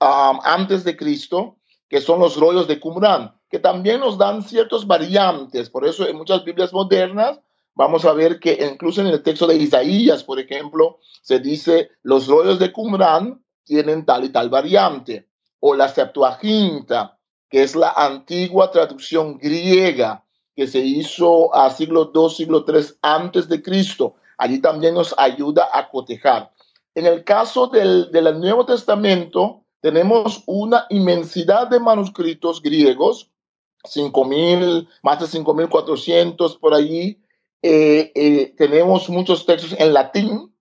antes 0.00 0.82
de 0.82 0.96
Cristo, 0.96 1.58
que 1.88 2.00
son 2.00 2.18
los 2.18 2.36
rollos 2.36 2.66
de 2.66 2.80
Qumran, 2.80 3.40
que 3.48 3.60
también 3.60 4.00
nos 4.00 4.18
dan 4.18 4.42
ciertas 4.42 4.86
variantes. 4.88 5.70
Por 5.70 5.86
eso 5.86 6.06
en 6.06 6.16
muchas 6.16 6.44
Biblias 6.44 6.72
modernas 6.72 7.40
vamos 7.76 8.04
a 8.04 8.12
ver 8.12 8.40
que 8.40 8.58
incluso 8.72 9.00
en 9.00 9.06
el 9.06 9.22
texto 9.22 9.46
de 9.46 9.56
Isaías, 9.56 10.24
por 10.24 10.40
ejemplo, 10.40 10.98
se 11.22 11.38
dice 11.38 11.90
los 12.02 12.26
rollos 12.26 12.58
de 12.58 12.72
Qumran 12.72 13.44
tienen 13.62 14.04
tal 14.04 14.24
y 14.24 14.30
tal 14.30 14.50
variante. 14.50 15.28
O 15.60 15.74
la 15.74 15.88
Septuaginta, 15.88 17.17
que 17.48 17.62
es 17.62 17.74
la 17.74 17.90
antigua 17.90 18.70
traducción 18.70 19.38
griega 19.38 20.24
que 20.54 20.66
se 20.66 20.80
hizo 20.80 21.54
a 21.54 21.70
siglo 21.70 22.10
II, 22.14 22.30
siglo 22.30 22.64
III 22.66 22.84
antes 23.02 23.48
de 23.48 23.62
Cristo. 23.62 24.16
Allí 24.36 24.60
también 24.60 24.94
nos 24.94 25.14
ayuda 25.16 25.68
a 25.72 25.88
cotejar. 25.88 26.52
En 26.94 27.06
el 27.06 27.22
caso 27.22 27.68
del, 27.68 28.10
del 28.10 28.40
Nuevo 28.40 28.66
Testamento, 28.66 29.62
tenemos 29.80 30.42
una 30.46 30.86
inmensidad 30.90 31.68
de 31.68 31.78
manuscritos 31.78 32.60
griegos, 32.60 33.30
5.000, 33.84 34.88
más 35.02 35.20
de 35.20 35.26
5.400 35.26 36.58
por 36.58 36.74
allí. 36.74 37.22
Eh, 37.62 38.10
eh, 38.14 38.54
tenemos 38.56 39.08
muchos 39.08 39.46
textos 39.46 39.74
en 39.78 39.92
latín, 39.92 40.52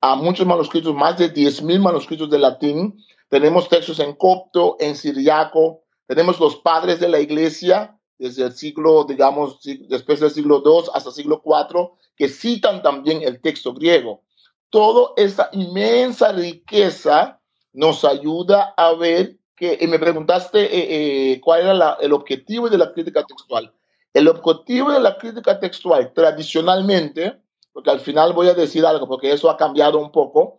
a 0.00 0.16
muchos 0.16 0.46
manuscritos, 0.46 0.94
más 0.94 1.18
de 1.18 1.32
10.000 1.32 1.78
manuscritos 1.80 2.30
de 2.30 2.38
latín. 2.38 2.98
Tenemos 3.28 3.68
textos 3.68 4.00
en 4.00 4.14
copto, 4.14 4.76
en 4.80 4.96
siriaco. 4.96 5.81
Tenemos 6.12 6.38
los 6.38 6.56
padres 6.56 7.00
de 7.00 7.08
la 7.08 7.20
iglesia, 7.20 7.98
desde 8.18 8.44
el 8.44 8.52
siglo, 8.52 9.04
digamos, 9.04 9.60
después 9.88 10.20
del 10.20 10.30
siglo 10.30 10.62
II 10.62 10.90
hasta 10.92 11.08
el 11.08 11.14
siglo 11.14 11.42
IV, 11.42 11.92
que 12.14 12.28
citan 12.28 12.82
también 12.82 13.22
el 13.22 13.40
texto 13.40 13.72
griego. 13.72 14.22
Toda 14.68 15.14
esa 15.16 15.48
inmensa 15.52 16.32
riqueza 16.32 17.40
nos 17.72 18.04
ayuda 18.04 18.74
a 18.76 18.92
ver 18.92 19.38
que, 19.56 19.78
y 19.80 19.86
me 19.86 19.98
preguntaste 19.98 20.60
eh, 20.60 21.32
eh, 21.32 21.40
cuál 21.40 21.62
era 21.62 21.96
el 21.98 22.12
objetivo 22.12 22.68
de 22.68 22.76
la 22.76 22.92
crítica 22.92 23.24
textual. 23.24 23.72
El 24.12 24.28
objetivo 24.28 24.92
de 24.92 25.00
la 25.00 25.16
crítica 25.16 25.58
textual 25.58 26.12
tradicionalmente, 26.12 27.40
porque 27.72 27.88
al 27.88 28.00
final 28.00 28.34
voy 28.34 28.48
a 28.48 28.54
decir 28.54 28.84
algo, 28.84 29.08
porque 29.08 29.32
eso 29.32 29.48
ha 29.48 29.56
cambiado 29.56 29.98
un 29.98 30.12
poco, 30.12 30.58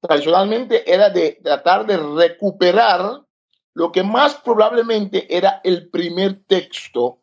tradicionalmente 0.00 0.90
era 0.90 1.10
de 1.10 1.38
tratar 1.42 1.84
de 1.84 1.98
recuperar 1.98 3.27
lo 3.78 3.92
que 3.92 4.02
más 4.02 4.34
probablemente 4.34 5.32
era 5.36 5.60
el 5.62 5.88
primer 5.88 6.42
texto, 6.48 7.20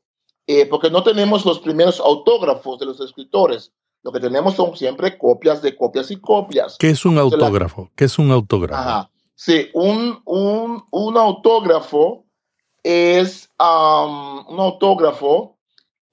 eh, 0.48 0.66
porque 0.66 0.90
no 0.90 1.04
tenemos 1.04 1.46
los 1.46 1.60
primeros 1.60 2.00
autógrafos 2.00 2.80
de 2.80 2.86
los 2.86 3.02
escritores. 3.02 3.74
Lo 4.04 4.14
que 4.14 4.22
tenemos 4.22 4.56
son 4.56 4.74
siempre 4.74 5.18
copias 5.18 5.62
de 5.62 5.76
copias 5.76 6.12
y 6.12 6.16
copias. 6.16 6.78
¿Qué 6.80 6.92
es 6.92 7.04
un 7.04 7.18
autógrafo? 7.18 7.92
¿Qué 7.94 8.06
es 8.06 8.18
un 8.18 8.32
autógrafo? 8.32 9.10
Sí, 9.36 9.70
un, 9.74 10.22
un, 10.24 10.82
un 10.92 11.18
autógrafo 11.18 12.24
es 12.84 13.50
um, 13.60 14.46
un 14.48 14.60
autógrafo 14.62 15.58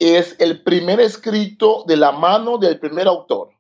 es 0.01 0.35
el 0.41 0.65
primer 0.65 0.99
escrito 1.01 1.85
de 1.87 1.97
la 1.97 2.11
mano 2.11 2.59
del 2.59 2.81
primer 2.81 3.07
autor. 3.07 3.51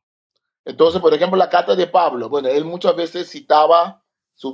Entonces, 0.64 1.00
por 1.00 1.14
ejemplo, 1.14 1.38
la 1.38 1.48
carta 1.48 1.76
de 1.76 1.86
Pablo, 1.86 2.28
bueno, 2.28 2.48
él 2.48 2.64
muchas 2.64 2.96
veces 2.96 3.30
citaba 3.30 4.01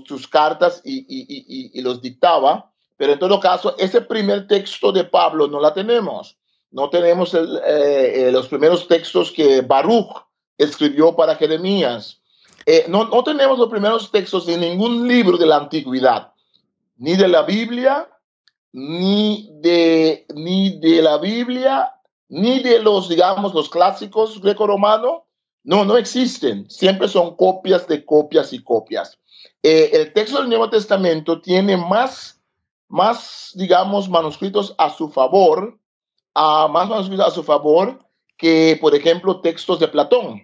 sus 0.06 0.28
cartas 0.28 0.82
y, 0.84 1.80
los 1.80 2.02
dictaba, 2.02 2.70
pero 2.96 3.12
en 3.12 3.18
todo 3.18 3.40
caso, 3.40 3.74
ese 3.78 4.00
primer 4.00 4.46
texto 4.46 4.92
de 4.92 5.04
Pablo 5.04 5.46
no 5.48 5.60
la 5.60 5.72
tenemos. 5.72 6.36
No 6.70 6.90
tenemos 6.90 7.32
eh, 7.32 7.38
eh, 7.64 8.32
los 8.32 8.48
primeros 8.48 8.86
textos 8.86 9.32
que 9.32 9.62
Baruch 9.62 10.26
escribió 10.58 11.16
para 11.16 11.36
Jeremías. 11.36 12.20
Eh, 12.66 12.84
no, 12.88 13.04
no 13.04 13.24
tenemos 13.24 13.58
los 13.58 13.70
primeros 13.70 14.10
textos 14.10 14.44
de 14.44 14.58
ningún 14.58 15.08
libro 15.08 15.38
de 15.38 15.46
la 15.46 15.56
antigüedad, 15.56 16.32
ni 16.98 17.16
de 17.16 17.28
la 17.28 17.42
Biblia, 17.42 18.08
ni 18.72 19.48
de, 19.62 20.26
ni 20.34 20.78
de 20.78 21.00
la 21.00 21.16
Biblia, 21.18 21.94
ni 22.28 22.60
de 22.60 22.80
los, 22.80 23.08
digamos, 23.08 23.54
los 23.54 23.70
clásicos 23.70 24.40
greco-romanos. 24.42 25.22
No, 25.64 25.84
no 25.84 25.96
existen. 25.96 26.68
Siempre 26.70 27.08
son 27.08 27.36
copias 27.36 27.86
de 27.88 28.04
copias 28.04 28.52
y 28.52 28.62
copias. 28.62 29.18
Eh, 29.62 29.90
el 29.92 30.12
texto 30.12 30.38
del 30.38 30.48
Nuevo 30.48 30.70
Testamento 30.70 31.40
tiene 31.40 31.76
más, 31.76 32.40
más, 32.88 33.52
digamos, 33.54 34.08
manuscritos 34.08 34.74
a 34.78 34.90
su 34.90 35.08
favor, 35.08 35.78
a, 36.34 36.68
más 36.68 36.88
manuscritos 36.88 37.26
a 37.26 37.30
su 37.30 37.42
favor 37.42 37.98
que, 38.36 38.78
por 38.80 38.94
ejemplo, 38.94 39.40
textos 39.40 39.80
de 39.80 39.88
Platón. 39.88 40.42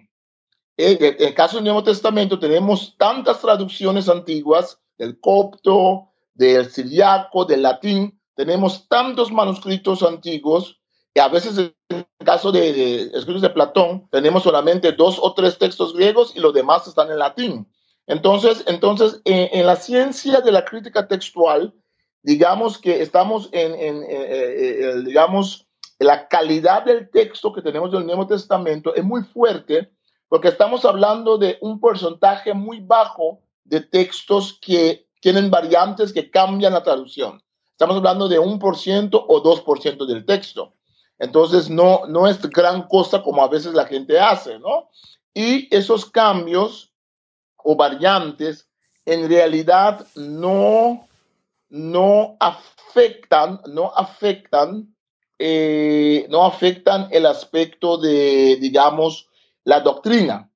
En 0.77 0.97
el 1.19 1.33
caso 1.33 1.55
del 1.55 1.63
Nuevo 1.63 1.83
Testamento 1.83 2.37
tenemos 2.37 2.97
tantas 2.97 3.39
traducciones 3.39 4.09
antiguas 4.09 4.81
del 4.97 5.19
copto, 5.21 6.09
del 6.33 6.69
siriaco, 6.69 7.45
del 7.45 7.61
latín, 7.61 8.19
tenemos 8.35 8.87
tantos 8.89 9.31
manuscritos 9.31 10.03
antiguos 10.03 10.79
que 11.13 11.21
a 11.21 11.29
veces 11.29 11.57
en 11.57 11.73
el 11.89 12.05
caso 12.25 12.51
de, 12.51 12.73
de, 12.73 13.01
escritos 13.17 13.41
de 13.41 13.49
Platón 13.49 14.07
tenemos 14.11 14.43
solamente 14.43 14.91
dos 14.91 15.17
o 15.21 15.33
tres 15.33 15.57
textos 15.57 15.93
griegos 15.93 16.35
y 16.35 16.41
los 16.41 16.53
demás 16.53 16.85
están 16.87 17.09
en 17.09 17.19
latín. 17.19 17.67
Entonces, 18.07 18.63
entonces 18.67 19.21
en, 19.25 19.65
la 19.65 19.75
ciencia 19.75 20.41
de 20.41 20.51
la 20.51 20.63
crítica 20.63 21.07
textual, 21.07 21.73
digamos 22.21 22.77
que 22.77 23.01
estamos 23.01 23.49
en, 23.51 23.73
en 23.73 24.03
eh, 24.03 24.07
eh, 24.09 24.79
eh, 24.81 25.03
digamos, 25.03 25.67
la 25.99 26.27
calidad 26.27 26.85
del 26.85 27.09
texto 27.09 27.51
que 27.53 27.61
tenemos 27.61 27.91
del 27.91 28.05
Nuevo 28.05 28.27
Testamento 28.27 28.93
es 28.95 29.03
muy 29.03 29.23
fuerte 29.23 29.91
porque 30.27 30.49
estamos 30.49 30.85
hablando 30.85 31.37
de 31.37 31.57
un 31.61 31.79
porcentaje 31.79 32.53
muy 32.53 32.79
bajo 32.79 33.41
de 33.63 33.81
textos 33.81 34.59
que 34.61 35.07
tienen 35.21 35.49
variantes 35.49 36.13
que 36.13 36.29
cambian 36.29 36.73
la 36.73 36.83
traducción. 36.83 37.41
Estamos 37.71 37.97
hablando 37.97 38.27
de 38.27 38.39
un 38.39 38.59
por 38.59 38.77
ciento 38.77 39.25
o 39.27 39.39
dos 39.39 39.61
por 39.61 39.81
ciento 39.81 40.05
del 40.05 40.25
texto. 40.25 40.73
Entonces, 41.17 41.69
no, 41.69 42.05
no 42.07 42.27
es 42.27 42.41
gran 42.49 42.87
cosa 42.87 43.23
como 43.23 43.43
a 43.43 43.47
veces 43.47 43.73
la 43.73 43.85
gente 43.85 44.19
hace, 44.19 44.59
¿no? 44.59 44.89
Y 45.33 45.73
esos 45.75 46.05
cambios 46.05 46.93
o 47.65 47.75
variantes 47.75 48.69
en 49.05 49.27
realidad 49.27 50.05
no, 50.15 51.07
no 51.69 52.37
afectan, 52.39 53.59
no 53.67 53.91
afectan, 53.95 54.95
eh, 55.37 56.25
no 56.29 56.45
afectan 56.45 57.07
el 57.11 57.25
aspecto 57.25 57.97
de, 57.97 58.57
digamos, 58.61 59.27
la 59.63 59.79
doctrina. 59.81 60.49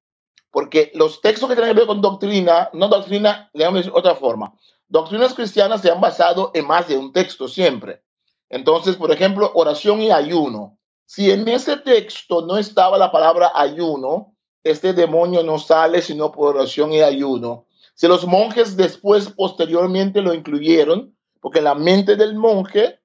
Porque 0.51 0.91
los 0.95 1.21
textos 1.21 1.49
que 1.49 1.55
tienen 1.55 1.73
que 1.73 1.79
ver 1.79 1.87
con 1.87 2.01
doctrina, 2.01 2.69
no 2.73 2.87
doctrina, 2.87 3.49
digamos 3.53 3.85
de 3.85 3.91
otra 3.93 4.15
forma. 4.15 4.53
Doctrinas 4.87 5.33
cristianas 5.33 5.81
se 5.81 5.91
han 5.91 6.01
basado 6.01 6.51
en 6.53 6.65
más 6.65 6.87
de 6.87 6.97
un 6.97 7.13
texto 7.13 7.47
siempre. 7.47 8.01
Entonces, 8.49 8.95
por 8.95 9.11
ejemplo, 9.11 9.51
oración 9.53 10.01
y 10.01 10.09
ayuno. 10.09 10.79
Si 11.05 11.29
en 11.29 11.47
ese 11.47 11.77
texto 11.77 12.45
no 12.45 12.57
estaba 12.57 12.97
la 12.97 13.11
palabra 13.11 13.51
ayuno, 13.53 14.35
este 14.63 14.93
demonio 14.93 15.43
no 15.43 15.59
sale 15.59 16.01
sino 16.01 16.31
por 16.31 16.55
oración 16.55 16.91
y 16.91 17.01
ayuno. 17.01 17.65
Si 17.95 18.07
los 18.07 18.25
monjes 18.25 18.77
después, 18.77 19.29
posteriormente 19.29 20.21
lo 20.21 20.33
incluyeron, 20.33 21.15
porque 21.41 21.61
la 21.61 21.75
mente 21.75 22.15
del 22.15 22.35
monje, 22.35 22.99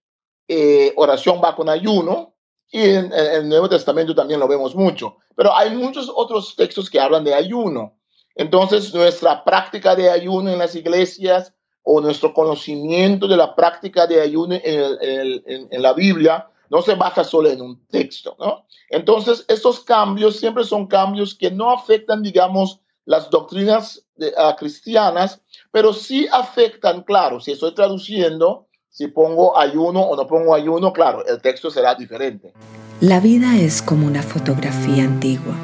eh, 0.48 0.92
oración 0.96 1.40
va 1.42 1.56
con 1.56 1.68
ayuno, 1.68 2.34
y 2.70 2.80
en, 2.80 3.12
el 3.12 3.48
Nuevo 3.48 3.68
Testamento 3.68 4.14
también 4.14 4.40
lo 4.40 4.48
vemos 4.48 4.74
mucho. 4.74 5.16
Pero 5.36 5.54
hay 5.54 5.74
muchos 5.74 6.10
otros 6.14 6.54
textos 6.56 6.90
que 6.90 7.00
hablan 7.00 7.24
de 7.24 7.34
ayuno. 7.34 7.96
Entonces, 8.34 8.92
nuestra 8.94 9.44
práctica 9.44 9.94
de 9.94 10.10
ayuno 10.10 10.50
en 10.50 10.58
las 10.58 10.74
iglesias 10.74 11.52
o 11.82 12.00
nuestro 12.00 12.34
conocimiento 12.34 13.28
de 13.28 13.36
la 13.36 13.54
práctica 13.54 14.06
de 14.06 14.20
ayuno 14.20 14.56
en 14.60 15.82
la 15.82 15.92
Biblia 15.92 16.48
no 16.74 16.82
se 16.82 16.96
basa 16.96 17.22
solo 17.22 17.48
en 17.48 17.62
un 17.62 17.86
texto, 17.86 18.34
¿no? 18.36 18.66
Entonces, 18.90 19.44
estos 19.46 19.78
cambios 19.78 20.40
siempre 20.40 20.64
son 20.64 20.88
cambios 20.88 21.32
que 21.32 21.48
no 21.48 21.70
afectan, 21.70 22.20
digamos, 22.20 22.80
las 23.04 23.30
doctrinas 23.30 24.04
ah, 24.36 24.56
cristianas, 24.58 25.40
pero 25.70 25.92
sí 25.92 26.26
afectan, 26.32 27.04
claro, 27.04 27.38
si 27.38 27.52
estoy 27.52 27.74
traduciendo, 27.74 28.66
si 28.90 29.06
pongo 29.06 29.56
ayuno 29.56 30.00
o 30.00 30.16
no 30.16 30.26
pongo 30.26 30.52
ayuno, 30.52 30.92
claro, 30.92 31.24
el 31.24 31.40
texto 31.40 31.70
será 31.70 31.94
diferente. 31.94 32.52
La 33.00 33.20
vida 33.20 33.56
es 33.56 33.80
como 33.80 34.08
una 34.08 34.24
fotografía 34.24 35.04
antigua. 35.04 35.54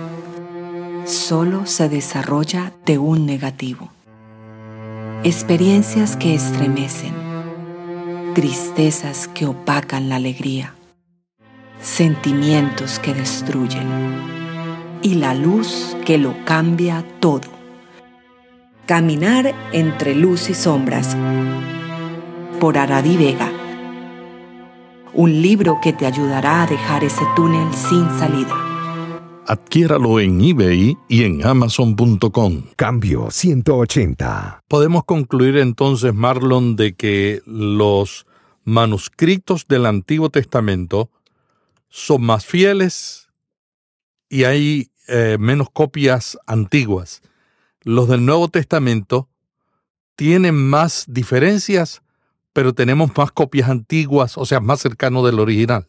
Solo 1.06 1.66
se 1.66 1.88
desarrolla 1.88 2.72
de 2.86 2.98
un 2.98 3.26
negativo. 3.26 3.90
Experiencias 5.24 6.16
que 6.16 6.36
estremecen. 6.36 7.14
Tristezas 8.36 9.26
que 9.26 9.46
opacan 9.46 10.08
la 10.08 10.16
alegría 10.16 10.76
sentimientos 11.82 12.98
que 12.98 13.14
destruyen 13.14 13.88
y 15.02 15.14
la 15.14 15.34
luz 15.34 15.96
que 16.04 16.18
lo 16.18 16.34
cambia 16.44 17.04
todo. 17.20 17.48
Caminar 18.86 19.54
entre 19.72 20.14
luz 20.14 20.50
y 20.50 20.54
sombras 20.54 21.16
por 22.58 22.76
Aradi 22.76 23.16
Vega. 23.16 23.50
Un 25.14 25.42
libro 25.42 25.78
que 25.82 25.92
te 25.92 26.06
ayudará 26.06 26.62
a 26.62 26.66
dejar 26.66 27.04
ese 27.04 27.24
túnel 27.34 27.72
sin 27.74 28.08
salida. 28.18 28.54
Adquiéralo 29.46 30.20
en 30.20 30.40
eBay 30.40 30.96
y 31.08 31.24
en 31.24 31.44
amazon.com. 31.44 32.62
Cambio 32.76 33.30
180. 33.30 34.62
Podemos 34.68 35.04
concluir 35.04 35.56
entonces, 35.56 36.14
Marlon, 36.14 36.76
de 36.76 36.94
que 36.94 37.42
los 37.46 38.26
manuscritos 38.64 39.66
del 39.66 39.86
Antiguo 39.86 40.30
Testamento 40.30 41.10
son 41.90 42.22
más 42.22 42.46
fieles 42.46 43.28
y 44.28 44.44
hay 44.44 44.90
eh, 45.08 45.36
menos 45.38 45.68
copias 45.70 46.38
antiguas. 46.46 47.20
Los 47.82 48.08
del 48.08 48.24
Nuevo 48.24 48.48
Testamento 48.48 49.28
tienen 50.16 50.54
más 50.54 51.04
diferencias, 51.08 52.02
pero 52.52 52.72
tenemos 52.72 53.16
más 53.16 53.32
copias 53.32 53.68
antiguas, 53.68 54.38
o 54.38 54.46
sea, 54.46 54.60
más 54.60 54.80
cercano 54.80 55.24
del 55.24 55.40
original. 55.40 55.86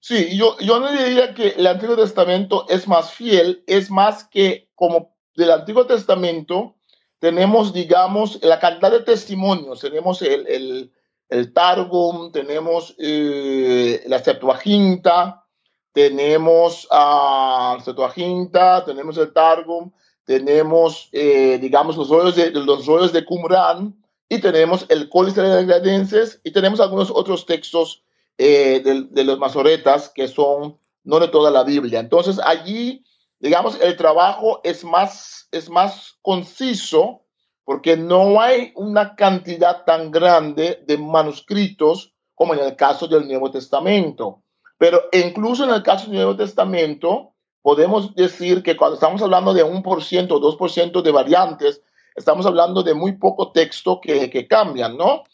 Sí, 0.00 0.36
yo, 0.36 0.56
yo 0.60 0.78
no 0.78 0.92
diría 0.92 1.34
que 1.34 1.48
el 1.48 1.66
Antiguo 1.66 1.96
Testamento 1.96 2.66
es 2.68 2.86
más 2.86 3.12
fiel, 3.12 3.64
es 3.66 3.90
más 3.90 4.24
que 4.24 4.68
como 4.74 5.16
del 5.34 5.50
Antiguo 5.50 5.86
Testamento 5.86 6.76
tenemos, 7.18 7.72
digamos, 7.72 8.38
la 8.42 8.60
cantidad 8.60 8.90
de 8.90 9.00
testimonios, 9.00 9.80
tenemos 9.80 10.22
el, 10.22 10.46
el, 10.46 10.92
el 11.28 11.52
Targum, 11.52 12.30
tenemos 12.32 12.94
eh, 12.98 14.02
la 14.06 14.18
Septuaginta, 14.18 15.44
tenemos 15.92 16.86
uh, 16.90 17.80
Septuaginta, 17.80 18.84
tenemos 18.84 19.16
el 19.18 19.32
Targum, 19.32 19.90
tenemos, 20.24 21.08
eh, 21.12 21.58
digamos, 21.60 21.96
los 21.96 22.08
rollos 22.08 22.36
de, 22.36 22.50
los 22.50 22.86
rollos 22.86 23.12
de 23.12 23.24
Qumran, 23.24 23.96
y 24.28 24.40
tenemos 24.40 24.86
el 24.88 25.08
Códice 25.08 25.40
de 25.40 25.64
Gradenses, 25.64 26.40
y 26.44 26.50
tenemos 26.50 26.80
algunos 26.80 27.10
otros 27.10 27.46
textos 27.46 28.02
eh, 28.38 28.82
de, 28.84 29.06
de, 29.10 29.24
los 29.24 29.38
masoretas 29.38 30.10
que 30.10 30.28
son 30.28 30.78
no 31.04 31.20
de 31.20 31.28
toda 31.28 31.50
la 31.50 31.64
Biblia. 31.64 32.00
Entonces, 32.00 32.40
allí, 32.44 33.04
digamos, 33.38 33.80
el 33.80 33.96
trabajo 33.96 34.60
es 34.64 34.84
más, 34.84 35.48
es 35.52 35.70
más 35.70 36.18
conciso, 36.22 37.22
porque 37.66 37.96
no 37.96 38.40
hay 38.40 38.70
una 38.76 39.16
cantidad 39.16 39.84
tan 39.84 40.12
grande 40.12 40.84
de 40.86 40.96
manuscritos 40.96 42.14
como 42.32 42.54
en 42.54 42.60
el 42.60 42.76
caso 42.76 43.08
del 43.08 43.26
Nuevo 43.26 43.50
Testamento. 43.50 44.44
Pero 44.78 45.02
incluso 45.10 45.64
en 45.64 45.70
el 45.70 45.82
caso 45.82 46.06
del 46.06 46.14
Nuevo 46.14 46.36
Testamento, 46.36 47.32
podemos 47.62 48.14
decir 48.14 48.62
que 48.62 48.76
cuando 48.76 48.94
estamos 48.94 49.20
hablando 49.20 49.52
de 49.52 49.64
un 49.64 49.82
por 49.82 50.04
ciento, 50.04 50.38
dos 50.38 50.54
por 50.54 50.70
ciento 50.70 51.02
de 51.02 51.10
variantes, 51.10 51.82
estamos 52.14 52.46
hablando 52.46 52.84
de 52.84 52.94
muy 52.94 53.16
poco 53.18 53.50
texto 53.50 54.00
que, 54.00 54.30
que 54.30 54.46
cambian, 54.46 54.96
¿no? 54.96 55.24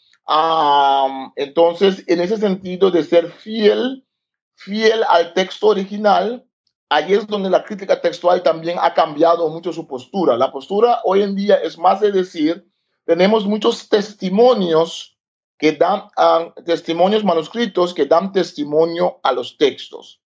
entonces, 1.35 2.03
en 2.07 2.19
ese 2.19 2.37
sentido 2.37 2.89
de 2.89 3.03
ser 3.03 3.29
fiel, 3.29 4.07
fiel 4.55 5.03
al 5.07 5.35
texto 5.35 5.67
original, 5.67 6.45
ahí 6.89 7.13
es 7.13 7.27
donde 7.27 7.49
la 7.49 7.63
crítica 7.63 7.99
textual 8.01 8.43
también 8.43 8.77
ha 8.81 8.93
cambiado 8.93 9.49
mucho 9.49 9.73
su 9.73 9.87
postura. 9.87 10.37
La 10.37 10.51
postura 10.51 10.99
hoy 11.03 11.21
en 11.21 11.35
día 11.35 11.55
es 11.55 11.77
más 11.77 11.99
de 12.01 12.11
decir, 12.11 12.65
tenemos 13.05 13.45
muchos 13.45 13.89
testimonios 13.89 15.17
que 15.57 15.73
dan, 15.73 16.03
uh, 16.17 16.51
testimonios 16.63 17.23
manuscritos 17.23 17.93
que 17.93 18.05
dan 18.05 18.31
testimonio 18.31 19.19
a 19.23 19.31
los 19.31 19.57
textos. 19.57 20.21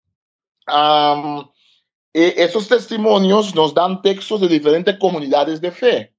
Um, 0.67 1.47
esos 2.13 2.67
testimonios 2.67 3.53
nos 3.53 3.73
dan 3.73 4.01
textos 4.01 4.41
de 4.41 4.47
diferentes 4.47 4.97
comunidades 4.97 5.61
de 5.61 5.71
fe 5.71 6.15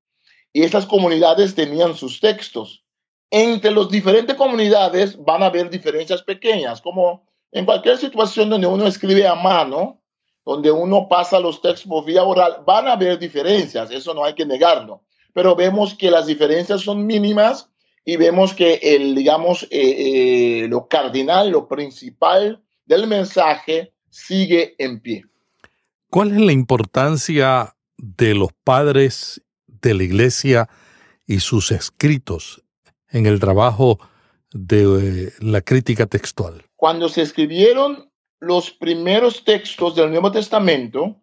y 0.53 0.63
esas 0.63 0.87
comunidades 0.87 1.55
tenían 1.55 1.97
sus 1.97 2.21
textos. 2.21 2.85
Entre 3.31 3.71
las 3.71 3.89
diferentes 3.91 4.37
comunidades 4.37 5.17
van 5.23 5.43
a 5.43 5.47
haber 5.47 5.69
diferencias 5.69 6.23
pequeñas, 6.23 6.81
como 6.81 7.27
en 7.53 7.65
cualquier 7.65 7.99
situación 7.99 8.49
donde 8.49 8.67
uno 8.67 8.87
escribe 8.87 9.27
a 9.27 9.35
mano, 9.35 9.98
donde 10.49 10.71
uno 10.71 11.09
pasa 11.11 11.39
los 11.41 11.61
textos 11.61 11.87
por 11.87 12.07
vía 12.07 12.25
oral, 12.25 12.63
van 12.67 12.89
a 12.89 12.93
haber 12.93 13.19
diferencias, 13.19 13.91
eso 13.91 14.15
no 14.15 14.25
hay 14.25 14.35
que 14.35 14.47
negarlo, 14.47 15.03
pero 15.35 15.55
vemos 15.55 15.95
que 15.95 16.11
las 16.11 16.25
diferencias 16.25 16.81
son 16.81 17.05
mínimas 17.05 17.69
y 18.03 18.17
vemos 18.17 18.55
que 18.55 18.81
el, 18.83 19.15
digamos, 19.15 19.65
eh, 19.65 19.69
eh, 20.63 20.67
lo 20.67 20.89
cardinal, 20.89 21.51
lo 21.51 21.69
principal 21.69 22.63
del 22.87 23.07
mensaje 23.07 23.93
sigue 24.09 24.75
en 24.79 25.01
pie. 25.01 25.27
¿Cuál 26.09 26.33
es 26.33 26.41
la 26.41 26.53
importancia 26.53 27.77
de 27.99 28.35
los 28.35 28.49
padres 28.65 29.43
de 29.67 29.93
la 29.93 30.03
iglesia 30.03 30.71
y 31.27 31.41
sus 31.41 31.73
escritos 31.73 32.63
en 33.11 33.27
el 33.27 33.39
trabajo 33.39 33.99
de 34.55 35.27
eh, 35.27 35.33
la 35.41 35.61
crítica 35.61 36.07
textual? 36.07 36.65
Cuando 36.75 37.11
se 37.11 37.21
escribieron 37.21 38.08
los 38.41 38.71
primeros 38.71 39.45
textos 39.45 39.95
del 39.95 40.11
Nuevo 40.11 40.31
Testamento, 40.31 41.17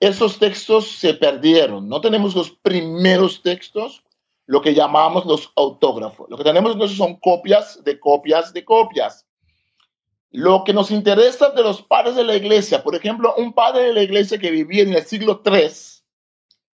esos 0.00 0.38
textos 0.38 0.88
se 0.88 1.14
perdieron. 1.14 1.88
No 1.88 2.00
tenemos 2.00 2.34
los 2.34 2.50
primeros 2.50 3.42
textos, 3.42 4.02
lo 4.46 4.62
que 4.62 4.74
llamamos 4.74 5.26
los 5.26 5.52
autógrafos. 5.56 6.28
Lo 6.30 6.36
que 6.36 6.44
tenemos 6.44 6.72
entonces 6.72 6.96
son 6.96 7.16
copias 7.16 7.84
de 7.84 8.00
copias 8.00 8.52
de 8.52 8.64
copias. 8.64 9.26
Lo 10.30 10.64
que 10.64 10.72
nos 10.72 10.90
interesa 10.90 11.50
de 11.50 11.62
los 11.62 11.82
padres 11.82 12.16
de 12.16 12.24
la 12.24 12.36
iglesia, 12.36 12.82
por 12.82 12.94
ejemplo, 12.94 13.34
un 13.36 13.52
padre 13.52 13.88
de 13.88 13.94
la 13.94 14.02
iglesia 14.02 14.38
que 14.38 14.50
vivía 14.50 14.82
en 14.82 14.94
el 14.94 15.04
siglo 15.04 15.42
III, 15.44 15.68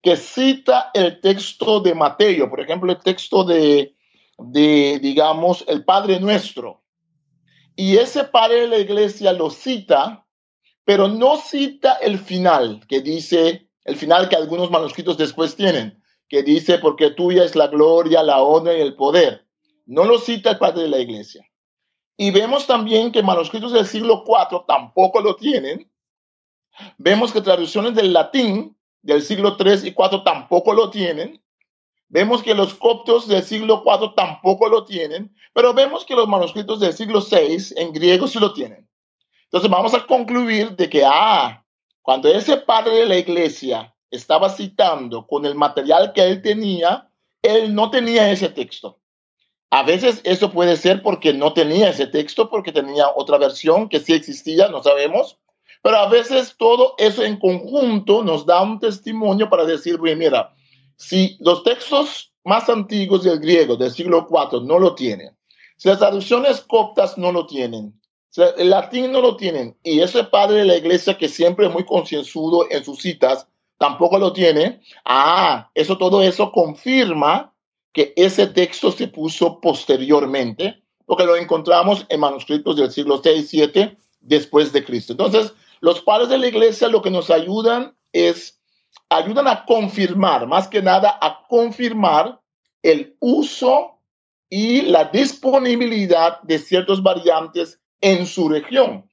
que 0.01 0.17
cita 0.17 0.89
el 0.93 1.21
texto 1.21 1.79
de 1.79 1.93
Mateo, 1.93 2.49
por 2.49 2.60
ejemplo, 2.60 2.91
el 2.91 2.99
texto 2.99 3.43
de 3.43 3.95
digamos, 4.43 5.63
el 5.67 5.84
Padre 5.86 6.19
Nuestro, 6.19 6.81
y 7.75 7.97
ese 7.97 8.23
padre 8.25 8.62
de 8.62 8.67
la 8.67 8.77
iglesia 8.77 9.34
lo 9.34 9.49
cita, 9.49 10.25
pero 10.84 11.07
no 11.07 11.38
cita 11.38 11.93
el 11.93 12.19
final, 12.19 12.86
que 12.88 13.01
dice, 13.01 13.69
el 13.86 13.95
final 13.95 14.29
que 14.29 14.36
algunos 14.36 14.71
manuscritos 14.71 15.17
después 15.17 15.55
tienen, 15.55 16.03
que 16.27 16.43
dice, 16.43 16.79
porque 16.79 17.12
tuya 17.12 17.43
es 17.43 17.55
la 17.55 17.67
gloria, 17.67 18.23
la 18.23 18.41
honra 18.41 18.77
y 18.77 18.81
el 18.81 18.95
poder. 18.95 19.45
No 19.86 20.05
lo 20.05 20.19
cita 20.19 20.51
el 20.51 20.57
padre 20.57 20.84
de 20.84 20.89
la 20.89 20.99
iglesia. 20.99 21.45
Y 22.17 22.31
vemos 22.31 22.67
también 22.67 23.12
que 23.12 23.23
manuscritos 23.23 23.73
del 23.73 23.86
siglo 23.86 24.23
IV 24.25 24.65
tampoco 24.67 25.21
lo 25.21 25.36
tienen. 25.36 25.91
Vemos 26.97 27.31
que 27.31 27.41
traducciones 27.41 27.95
del 27.95 28.13
latín 28.13 28.77
del 29.01 29.21
siglo 29.21 29.57
III 29.60 29.88
y 29.89 29.95
IV 29.97 30.23
tampoco 30.23 30.73
lo 30.73 30.89
tienen. 30.89 31.41
Vemos 32.12 32.43
que 32.43 32.54
los 32.54 32.74
coptos 32.74 33.26
del 33.30 33.41
siglo 33.41 33.84
IV 33.86 34.15
tampoco 34.17 34.67
lo 34.67 34.84
tienen, 34.84 35.34
pero 35.54 35.74
vemos 35.74 36.04
que 36.04 36.13
los 36.13 36.28
manuscritos 36.28 36.82
del 36.82 36.91
siglo 36.91 37.21
VI 37.21 37.74
en 37.78 37.93
griego 37.93 38.28
sí 38.28 38.38
lo 38.38 38.52
tienen. 38.52 38.86
Entonces 39.45 39.69
vamos 39.69 39.93
a 39.93 40.06
concluir 40.06 40.76
de 40.76 40.89
que, 40.89 41.06
ah, 41.06 41.63
cuando 42.02 42.28
ese 42.28 42.58
padre 42.58 42.95
de 42.95 43.06
la 43.06 43.17
iglesia 43.17 43.95
estaba 44.10 44.50
citando 44.50 45.26
con 45.26 45.45
el 45.45 45.56
material 45.56 46.12
que 46.12 46.21
él 46.21 46.41
tenía, 46.41 47.10
él 47.41 47.74
no 47.74 47.89
tenía 47.89 48.30
ese 48.30 48.50
texto. 48.50 49.00
A 49.69 49.84
veces 49.84 50.19
eso 50.26 50.52
puede 50.52 50.76
ser 50.76 51.02
porque 51.04 51.34
no 51.34 51.54
tenía 51.54 51.91
ese 51.91 52.08
texto, 52.08 52.50
porque 52.50 52.74
tenía 52.74 53.06
otra 53.15 53.38
versión 53.38 53.88
que 53.88 54.02
sí 54.02 54.12
existía, 54.12 54.67
no 54.67 54.84
sabemos. 54.84 55.39
Pero 55.82 55.95
a 55.95 56.10
veces 56.10 56.56
todo 56.58 56.93
eso 56.97 57.24
en 57.24 57.38
conjunto 57.38 58.21
nos 58.21 58.45
da 58.45 58.62
un 58.62 58.82
testimonio 58.82 59.50
para 59.50 59.63
decir, 59.63 59.97
mira, 60.02 60.54
si 61.02 61.36
los 61.40 61.64
textos 61.64 62.32
más 62.44 62.70
antiguos 62.70 63.24
del 63.24 63.40
griego 63.40 63.76
del 63.76 63.90
siglo 63.90 64.28
IV 64.30 64.62
no 64.62 64.78
lo 64.78 64.94
tienen, 64.94 65.36
si 65.76 65.90
las 65.90 65.98
traducciones 65.98 66.62
coptas 66.62 67.18
no 67.18 67.32
lo 67.32 67.48
tienen, 67.48 68.00
si 68.30 68.44
el 68.58 68.70
latín 68.70 69.12
no 69.12 69.20
lo 69.20 69.36
tienen, 69.36 69.76
y 69.84 70.02
ese 70.02 70.24
padre 70.24 70.60
de 70.60 70.66
la 70.66 70.78
iglesia 70.78 71.18
que 71.18 71.28
siempre 71.28 71.66
es 71.66 71.74
muy 71.74 71.86
concienzudo 71.86 72.68
en 72.70 72.86
sus 72.86 73.00
citas, 73.00 73.48
tampoco 73.80 74.20
lo 74.20 74.32
tiene. 74.32 74.80
Ah, 75.04 75.72
eso 75.74 75.98
todo 75.98 76.22
eso 76.22 76.52
confirma 76.52 77.52
que 77.94 78.14
ese 78.16 78.46
texto 78.46 78.92
se 78.92 79.08
puso 79.08 79.60
posteriormente, 79.60 80.84
porque 81.08 81.26
lo 81.26 81.36
encontramos 81.36 82.06
en 82.10 82.20
manuscritos 82.20 82.78
del 82.78 82.92
siglo 82.92 83.20
6 83.24 83.50
7 83.50 83.98
después 84.20 84.72
de 84.72 84.86
Cristo. 84.86 85.14
Entonces, 85.14 85.52
los 85.80 86.00
padres 86.02 86.30
de 86.30 86.38
la 86.38 86.48
iglesia 86.48 86.88
lo 86.90 87.02
que 87.02 87.10
nos 87.10 87.32
ayudan 87.32 87.96
es, 88.14 88.61
ayudan 89.12 89.47
a 89.50 89.65
confirmar, 89.65 90.47
más 90.47 90.69
que 90.69 90.82
nada 90.82 91.19
a 91.21 91.45
confirmar 91.50 92.39
el 92.82 93.17
uso 93.19 94.00
y 94.50 94.84
la 94.84 95.06
disponibilidad 95.06 96.41
de 96.43 96.58
ciertos 96.58 97.04
variantes 97.04 97.82
en 98.00 98.26
su 98.26 98.47
región. 98.47 99.10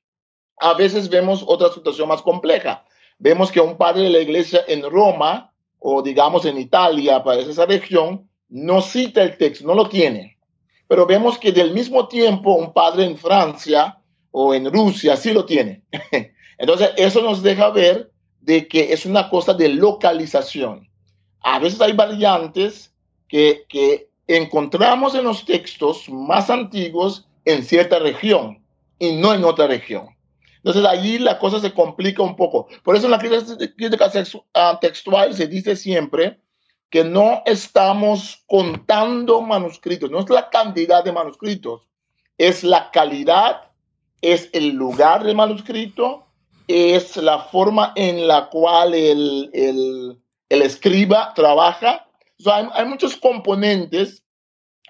A 0.60 0.74
veces 0.74 1.08
vemos 1.08 1.44
otra 1.44 1.70
situación 1.70 2.08
más 2.08 2.22
compleja. 2.22 2.84
Vemos 3.18 3.50
que 3.50 3.60
un 3.60 3.76
padre 3.76 4.04
de 4.04 4.10
la 4.10 4.20
iglesia 4.20 4.64
en 4.68 4.88
Roma 4.88 5.52
o 5.80 6.00
digamos 6.00 6.44
en 6.44 6.58
Italia, 6.58 7.22
para 7.24 7.40
esa 7.40 7.66
región, 7.66 8.28
no 8.48 8.80
cita 8.80 9.22
el 9.22 9.36
texto, 9.36 9.66
no 9.66 9.74
lo 9.74 9.88
tiene. 9.88 10.38
Pero 10.86 11.06
vemos 11.06 11.38
que 11.38 11.50
del 11.50 11.72
mismo 11.72 12.06
tiempo 12.06 12.54
un 12.54 12.72
padre 12.72 13.04
en 13.04 13.16
Francia 13.16 13.98
o 14.30 14.54
en 14.54 14.72
Rusia 14.72 15.16
sí 15.16 15.32
lo 15.32 15.44
tiene. 15.44 15.82
Entonces, 16.58 16.90
eso 16.96 17.20
nos 17.20 17.42
deja 17.42 17.70
ver 17.70 18.12
de 18.48 18.66
que 18.66 18.94
es 18.94 19.04
una 19.04 19.28
cosa 19.28 19.52
de 19.52 19.68
localización. 19.68 20.88
A 21.42 21.58
veces 21.58 21.82
hay 21.82 21.92
variantes 21.92 22.94
que, 23.28 23.66
que 23.68 24.08
encontramos 24.26 25.14
en 25.14 25.24
los 25.24 25.44
textos 25.44 26.08
más 26.08 26.48
antiguos 26.48 27.28
en 27.44 27.62
cierta 27.62 27.98
región 27.98 28.64
y 28.98 29.16
no 29.16 29.34
en 29.34 29.44
otra 29.44 29.66
región. 29.66 30.16
Entonces 30.56 30.82
allí 30.86 31.18
la 31.18 31.38
cosa 31.38 31.60
se 31.60 31.74
complica 31.74 32.22
un 32.22 32.36
poco. 32.36 32.68
Por 32.82 32.96
eso 32.96 33.04
en 33.04 33.10
la 33.10 33.18
crítica 33.18 34.10
ah, 34.54 34.78
textual 34.80 35.34
se 35.34 35.46
dice 35.46 35.76
siempre 35.76 36.40
que 36.88 37.04
no 37.04 37.42
estamos 37.44 38.44
contando 38.46 39.42
manuscritos, 39.42 40.10
no 40.10 40.20
es 40.20 40.30
la 40.30 40.48
cantidad 40.48 41.04
de 41.04 41.12
manuscritos, 41.12 41.86
es 42.38 42.64
la 42.64 42.90
calidad, 42.92 43.72
es 44.22 44.48
el 44.54 44.70
lugar 44.70 45.22
del 45.22 45.36
manuscrito, 45.36 46.27
es 46.68 47.16
la 47.16 47.40
forma 47.40 47.92
en 47.96 48.28
la 48.28 48.48
cual 48.50 48.94
el, 48.94 49.50
el, 49.52 50.62
escriba 50.62 51.32
trabaja. 51.34 52.06
hay, 52.44 52.68
hay 52.72 52.86
muchos 52.86 53.16
componentes 53.16 54.22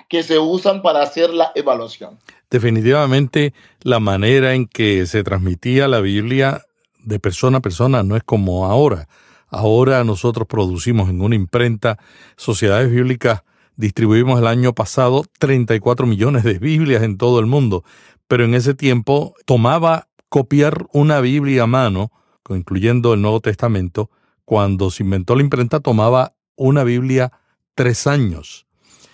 que 0.09 0.23
se 0.23 0.39
usan 0.39 0.83
para 0.83 1.03
hacer 1.03 1.31
la 1.31 1.53
evaluación. 1.55 2.19
Definitivamente 2.51 3.55
la 3.83 4.01
manera 4.01 4.55
en 4.55 4.67
que 4.67 5.07
se 5.07 5.23
transmitía 5.23 5.87
la 5.87 6.01
Biblia 6.01 6.63
de 6.99 7.21
persona 7.21 7.59
a 7.59 7.63
persona 7.63 8.03
no 8.03 8.17
es 8.17 8.23
como 8.25 8.67
ahora. 8.67 9.09
Ahora 9.49 10.03
nosotros 10.05 10.47
producimos 10.47 11.09
en 11.09 11.23
una 11.23 11.35
imprenta 11.35 11.99
Sociedades 12.37 12.91
Bíblicas, 12.91 13.43
distribuimos 13.77 14.41
el 14.41 14.47
año 14.47 14.75
pasado 14.75 15.25
34 15.39 16.07
millones 16.07 16.43
de 16.43 16.59
Biblias 16.59 17.03
en 17.03 17.17
todo 17.17 17.39
el 17.39 17.47
mundo, 17.47 17.85
pero 18.27 18.45
en 18.45 18.55
ese 18.55 18.75
tiempo 18.75 19.35
tomaba 19.47 20.09
copiar 20.29 20.87
una 20.93 21.21
Biblia 21.21 21.65
a 21.65 21.67
mano, 21.67 22.13
incluyendo 22.49 23.15
el 23.15 23.23
Nuevo 23.23 23.41
Testamento, 23.41 24.11
cuando 24.45 24.91
se 24.91 25.03
inventó 25.03 25.37
la 25.37 25.43
imprenta 25.43 25.81
tomaba 25.81 26.35
una 26.57 26.85
Biblia 26.85 27.33
tres 27.75 28.07
años 28.07 28.67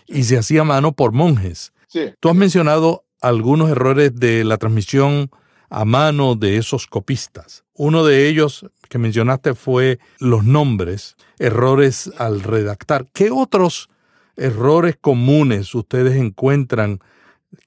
y 0.06 0.24
se 0.24 0.38
hacía 0.38 0.62
a 0.62 0.64
mano 0.64 0.92
por 0.92 1.12
monjes. 1.12 1.72
Tú 2.20 2.28
has 2.28 2.36
mencionado 2.36 3.04
algunos 3.20 3.70
errores 3.70 4.14
de 4.14 4.44
la 4.44 4.58
transmisión 4.58 5.30
a 5.70 5.84
mano 5.84 6.34
de 6.34 6.56
esos 6.56 6.86
copistas. 6.86 7.64
Uno 7.74 8.04
de 8.04 8.28
ellos 8.28 8.66
que 8.88 8.98
mencionaste 8.98 9.54
fue 9.54 9.98
los 10.18 10.44
nombres, 10.44 11.16
errores 11.38 12.10
al 12.18 12.42
redactar. 12.42 13.08
¿Qué 13.12 13.30
otros 13.30 13.90
errores 14.36 14.96
comunes 15.00 15.74
ustedes 15.74 16.16
encuentran 16.16 17.00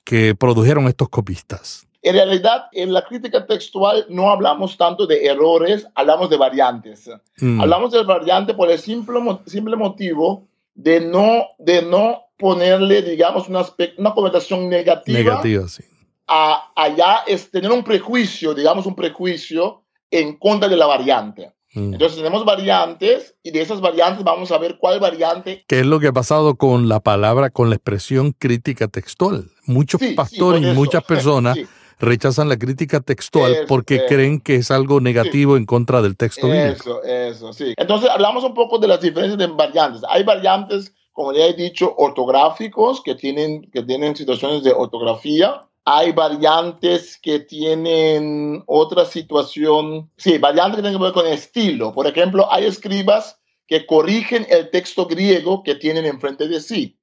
que 0.04 0.36
produjeron 0.36 0.88
estos 0.88 1.10
copistas? 1.10 1.87
En 2.08 2.14
realidad, 2.14 2.68
en 2.72 2.94
la 2.94 3.04
crítica 3.04 3.46
textual 3.46 4.06
no 4.08 4.30
hablamos 4.30 4.78
tanto 4.78 5.06
de 5.06 5.26
errores, 5.26 5.86
hablamos 5.94 6.30
de 6.30 6.38
variantes. 6.38 7.10
Mm. 7.40 7.60
Hablamos 7.60 7.92
de 7.92 8.04
variantes 8.04 8.56
por 8.56 8.72
el 8.72 8.80
simple, 8.80 9.20
simple 9.46 9.76
motivo 9.76 10.48
de 10.74 11.02
no, 11.02 11.48
de 11.58 11.82
no 11.82 12.22
ponerle, 12.38 13.02
digamos, 13.02 13.50
una, 13.50 13.66
una 13.98 14.14
connotación 14.14 14.70
negativa. 14.70 15.20
Negativa, 15.20 15.68
sí. 15.68 15.84
A, 16.28 16.72
allá 16.78 17.24
es 17.28 17.52
tener 17.52 17.72
un 17.72 17.84
prejuicio, 17.84 18.54
digamos, 18.54 18.86
un 18.86 18.96
prejuicio 18.96 19.84
en 20.10 20.38
contra 20.38 20.70
de 20.70 20.78
la 20.78 20.86
variante. 20.86 21.52
Mm. 21.74 21.94
Entonces 21.94 22.18
tenemos 22.18 22.46
variantes 22.46 23.36
y 23.44 23.52
de 23.52 23.60
esas 23.62 23.82
variantes 23.82 24.24
vamos 24.24 24.50
a 24.54 24.58
ver 24.58 24.78
cuál 24.78 25.02
variante. 25.02 25.66
¿Qué 25.68 25.82
es 25.82 25.86
lo 25.86 26.00
que 26.00 26.08
ha 26.08 26.14
pasado 26.14 26.56
con 26.56 26.88
la 26.88 27.02
palabra, 27.02 27.50
con 27.50 27.70
la 27.70 27.76
expresión 27.76 28.32
crítica 28.32 28.88
textual? 28.88 29.52
Muchos 29.66 30.00
pastores 30.16 30.64
y 30.64 30.68
muchas 30.68 31.04
personas 31.06 31.58
rechazan 32.00 32.50
la 32.50 32.58
crítica 32.58 33.00
textual 33.00 33.66
porque 33.68 34.06
creen 34.08 34.40
que 34.40 34.56
es 34.56 34.72
algo 34.72 35.02
negativo 35.02 35.58
en 35.58 35.66
contra 35.66 36.02
del 36.02 36.16
texto 36.16 36.48
bíblico. 36.48 37.02
Eso, 37.02 37.04
eso, 37.04 37.54
sí. 37.54 37.74
Entonces 37.78 38.10
hablamos 38.10 38.44
un 38.44 38.54
poco 38.54 38.78
de 38.78 38.88
las 38.88 39.02
diferencias 39.02 39.38
de 39.38 39.48
variantes. 39.48 40.02
Hay 40.10 40.24
variantes, 40.24 40.94
como 41.12 41.34
ya 41.34 41.46
he 41.46 41.54
dicho, 41.54 41.94
ortográficos 41.98 43.02
que 43.02 43.16
tienen, 43.16 43.70
que 43.72 43.84
tienen 43.84 44.16
situaciones 44.16 44.64
de 44.64 44.72
ortografía. 44.72 45.64
Hay 45.86 46.12
variantes 46.12 47.18
que 47.18 47.40
tienen 47.40 48.62
otra 48.68 49.06
situación, 49.06 50.12
sí, 50.18 50.38
variantes 50.38 50.78
que 50.78 50.82
tienen 50.82 51.00
que 51.00 51.04
ver 51.06 51.14
con 51.14 51.28
estilo. 51.28 51.94
Por 51.94 52.08
ejemplo, 52.08 52.52
hay 52.52 52.66
escribas 52.66 53.40
que 53.68 53.86
corrigen 53.86 54.46
el 54.50 54.70
texto 54.70 55.06
griego 55.06 55.64
que 55.64 55.76
tienen 55.76 56.06
enfrente 56.06 56.48
de 56.48 56.60
sí. 56.62 56.98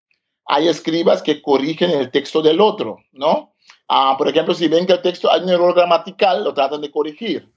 Hay 0.46 0.68
escribas 0.68 1.22
que 1.22 1.40
corrigen 1.40 1.90
el 1.90 2.10
texto 2.10 2.42
del 2.42 2.60
otro, 2.60 2.98
¿no? 3.12 3.53
Ah, 3.88 4.14
por 4.16 4.28
ejemplo, 4.28 4.54
si 4.54 4.68
ven 4.68 4.86
que 4.86 4.94
el 4.94 5.02
texto 5.02 5.30
hay 5.30 5.42
un 5.42 5.50
error 5.50 5.74
gramatical, 5.74 6.44
lo 6.44 6.54
tratan 6.54 6.80
de 6.80 6.90
corregir. 6.90 7.52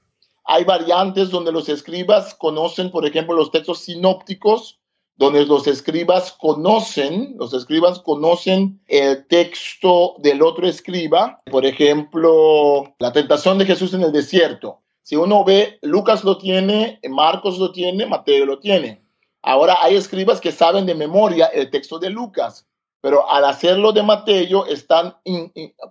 Hay 0.46 0.64
variantes 0.64 1.30
donde 1.30 1.52
los 1.52 1.70
escribas 1.70 2.34
conocen, 2.36 2.92
por 2.92 3.06
ejemplo, 3.06 3.36
los 3.36 3.52
textos 3.52 3.80
sinópticos, 3.80 4.80
donde 5.16 5.46
los 5.46 5.66
escribas 5.68 6.32
conocen, 6.34 7.36
los 7.38 7.54
escribas 7.54 8.00
conocen 8.00 8.80
el 8.88 9.26
texto 9.28 10.16
del 10.20 10.42
otro 10.42 10.68
escriba. 10.68 11.42
Por 11.50 11.66
ejemplo, 11.66 12.94
la 13.00 13.12
tentación 13.12 13.58
de 13.58 13.66
Jesús 13.66 13.94
en 13.94 14.04
el 14.04 14.12
desierto. 14.12 14.82
Si 15.02 15.16
uno 15.16 15.44
ve, 15.44 15.80
Lucas 15.82 16.24
lo 16.24 16.38
tiene, 16.38 17.00
Marcos 17.10 17.58
lo 17.58 17.72
tiene, 17.72 18.06
Mateo 18.06 18.46
lo 18.46 18.60
tiene. 18.60 19.02
Ahora 19.42 19.78
hay 19.82 19.96
escribas 19.96 20.40
que 20.40 20.52
saben 20.52 20.86
de 20.86 20.94
memoria 20.94 21.48
el 21.48 21.72
texto 21.72 21.98
de 21.98 22.10
Lucas 22.10 22.67
pero 23.02 23.30
al 23.30 23.46
hacerlo 23.46 23.92
de 23.92 24.04
Mateo 24.04 24.66
están 24.66 25.16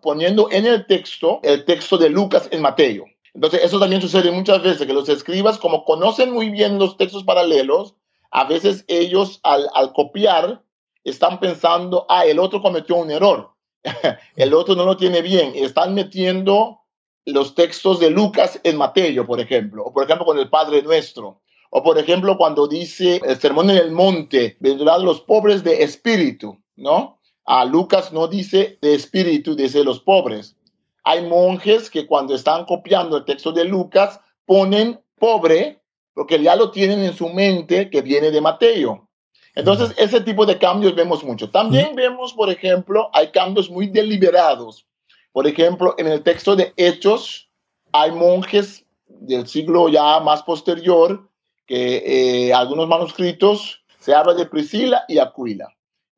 poniendo 0.03 0.49
en 0.51 0.67
el 0.67 0.87
texto 0.87 1.41
el 1.43 1.65
texto 1.65 1.99
de 1.99 2.11
Lucas 2.11 2.49
en 2.51 2.63
Mateo. 2.63 3.05
Entonces 3.35 3.65
eso 3.65 3.79
también 3.79 4.01
sucede 4.01 4.31
muchas 4.31 4.63
veces, 4.63 4.87
que 4.87 4.93
los 4.93 5.09
escribas 5.09 5.59
como 5.59 5.85
conocen 5.85 6.33
muy 6.33 6.51
bien 6.51 6.79
los 6.79 6.97
textos 6.97 7.25
paralelos, 7.25 7.95
a 8.31 8.45
veces 8.45 8.85
ellos 8.89 9.41
al, 9.43 9.69
al 9.75 9.93
copiar 9.93 10.63
están 11.05 11.39
pensando, 11.39 12.07
ah, 12.09 12.25
el 12.25 12.39
otro 12.39 12.63
cometió 12.63 12.97
un 12.97 13.11
error, 13.11 13.51
el 14.37 14.55
otro 14.55 14.75
no 14.75 14.85
lo 14.85 14.97
tiene 14.97 15.23
bien, 15.23 15.53
están 15.55 15.95
metiendo 15.95 16.81
los 17.27 17.55
textos 17.55 18.01
de 18.01 18.11
Lucas 18.11 18.61
en 18.63 18.77
Mateo, 18.77 19.27
por 19.27 19.41
ejemplo, 19.41 19.85
o 19.85 19.93
por 19.93 20.05
ejemplo 20.05 20.25
con 20.25 20.39
el 20.39 20.49
Padre 20.49 20.83
Nuestro. 20.83 21.43
O 21.71 21.83
por 21.83 21.99
ejemplo 21.99 22.39
cuando 22.39 22.69
dice 22.69 23.21
el 23.25 23.39
sermón 23.39 23.69
en 23.71 23.77
el 23.77 23.91
monte, 23.91 24.57
vendrán 24.61 25.05
los 25.05 25.21
pobres 25.21 25.65
de 25.65 25.83
espíritu. 25.83 26.57
¿No? 26.77 27.19
A 27.45 27.65
Lucas 27.65 28.13
no 28.13 28.29
dice 28.29 28.79
de 28.81 28.95
espíritu, 28.95 29.55
dice 29.55 29.85
los 29.85 30.01
pobres. 30.01 30.57
Hay 31.05 31.27
monjes 31.27 31.91
que 31.91 32.07
cuando 32.07 32.35
están 32.35 32.65
copiando 32.65 33.17
el 33.17 33.25
texto 33.25 33.53
de 33.53 33.65
Lucas 33.65 34.21
ponen 34.45 35.01
pobre 35.19 35.81
porque 36.15 36.43
ya 36.43 36.57
lo 36.57 36.71
tienen 36.71 37.01
en 37.01 37.15
su 37.15 37.29
mente 37.29 37.91
que 37.91 38.03
viene 38.03 38.31
de 38.31 38.41
Mateo. 38.41 39.07
Entonces, 39.55 39.95
ese 39.97 40.21
tipo 40.21 40.45
de 40.45 40.59
cambios 40.59 40.95
vemos 40.95 41.23
mucho. 41.23 41.51
También 41.51 41.95
vemos, 41.95 42.33
por 42.33 42.51
ejemplo, 42.51 43.11
hay 43.13 43.29
cambios 43.29 43.71
muy 43.71 43.87
deliberados. 43.87 44.87
Por 45.33 45.47
ejemplo, 45.47 45.95
en 45.99 46.07
el 46.07 46.23
texto 46.23 46.57
de 46.57 46.73
Hechos, 46.77 47.51
hay 47.93 48.13
monjes 48.13 48.85
del 49.07 49.47
siglo 49.47 49.89
ya 49.89 50.21
más 50.21 50.43
posterior 50.43 51.29
que 51.67 52.49
eh, 52.49 52.55
algunos 52.55 52.89
manuscritos 52.89 53.83
se 53.99 54.15
habla 54.15 54.35
de 54.35 54.47
Priscila 54.47 55.05
y 55.09 55.19
Aquila. 55.19 55.76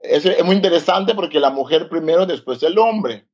Es 0.09 0.45
muy 0.45 0.57
interesante 0.57 1.15
porque 1.15 1.41
la 1.41 1.51
mujer 1.51 1.89
primero, 1.89 2.27
después 2.27 2.63
el 2.63 2.79
hombre. 2.79 3.29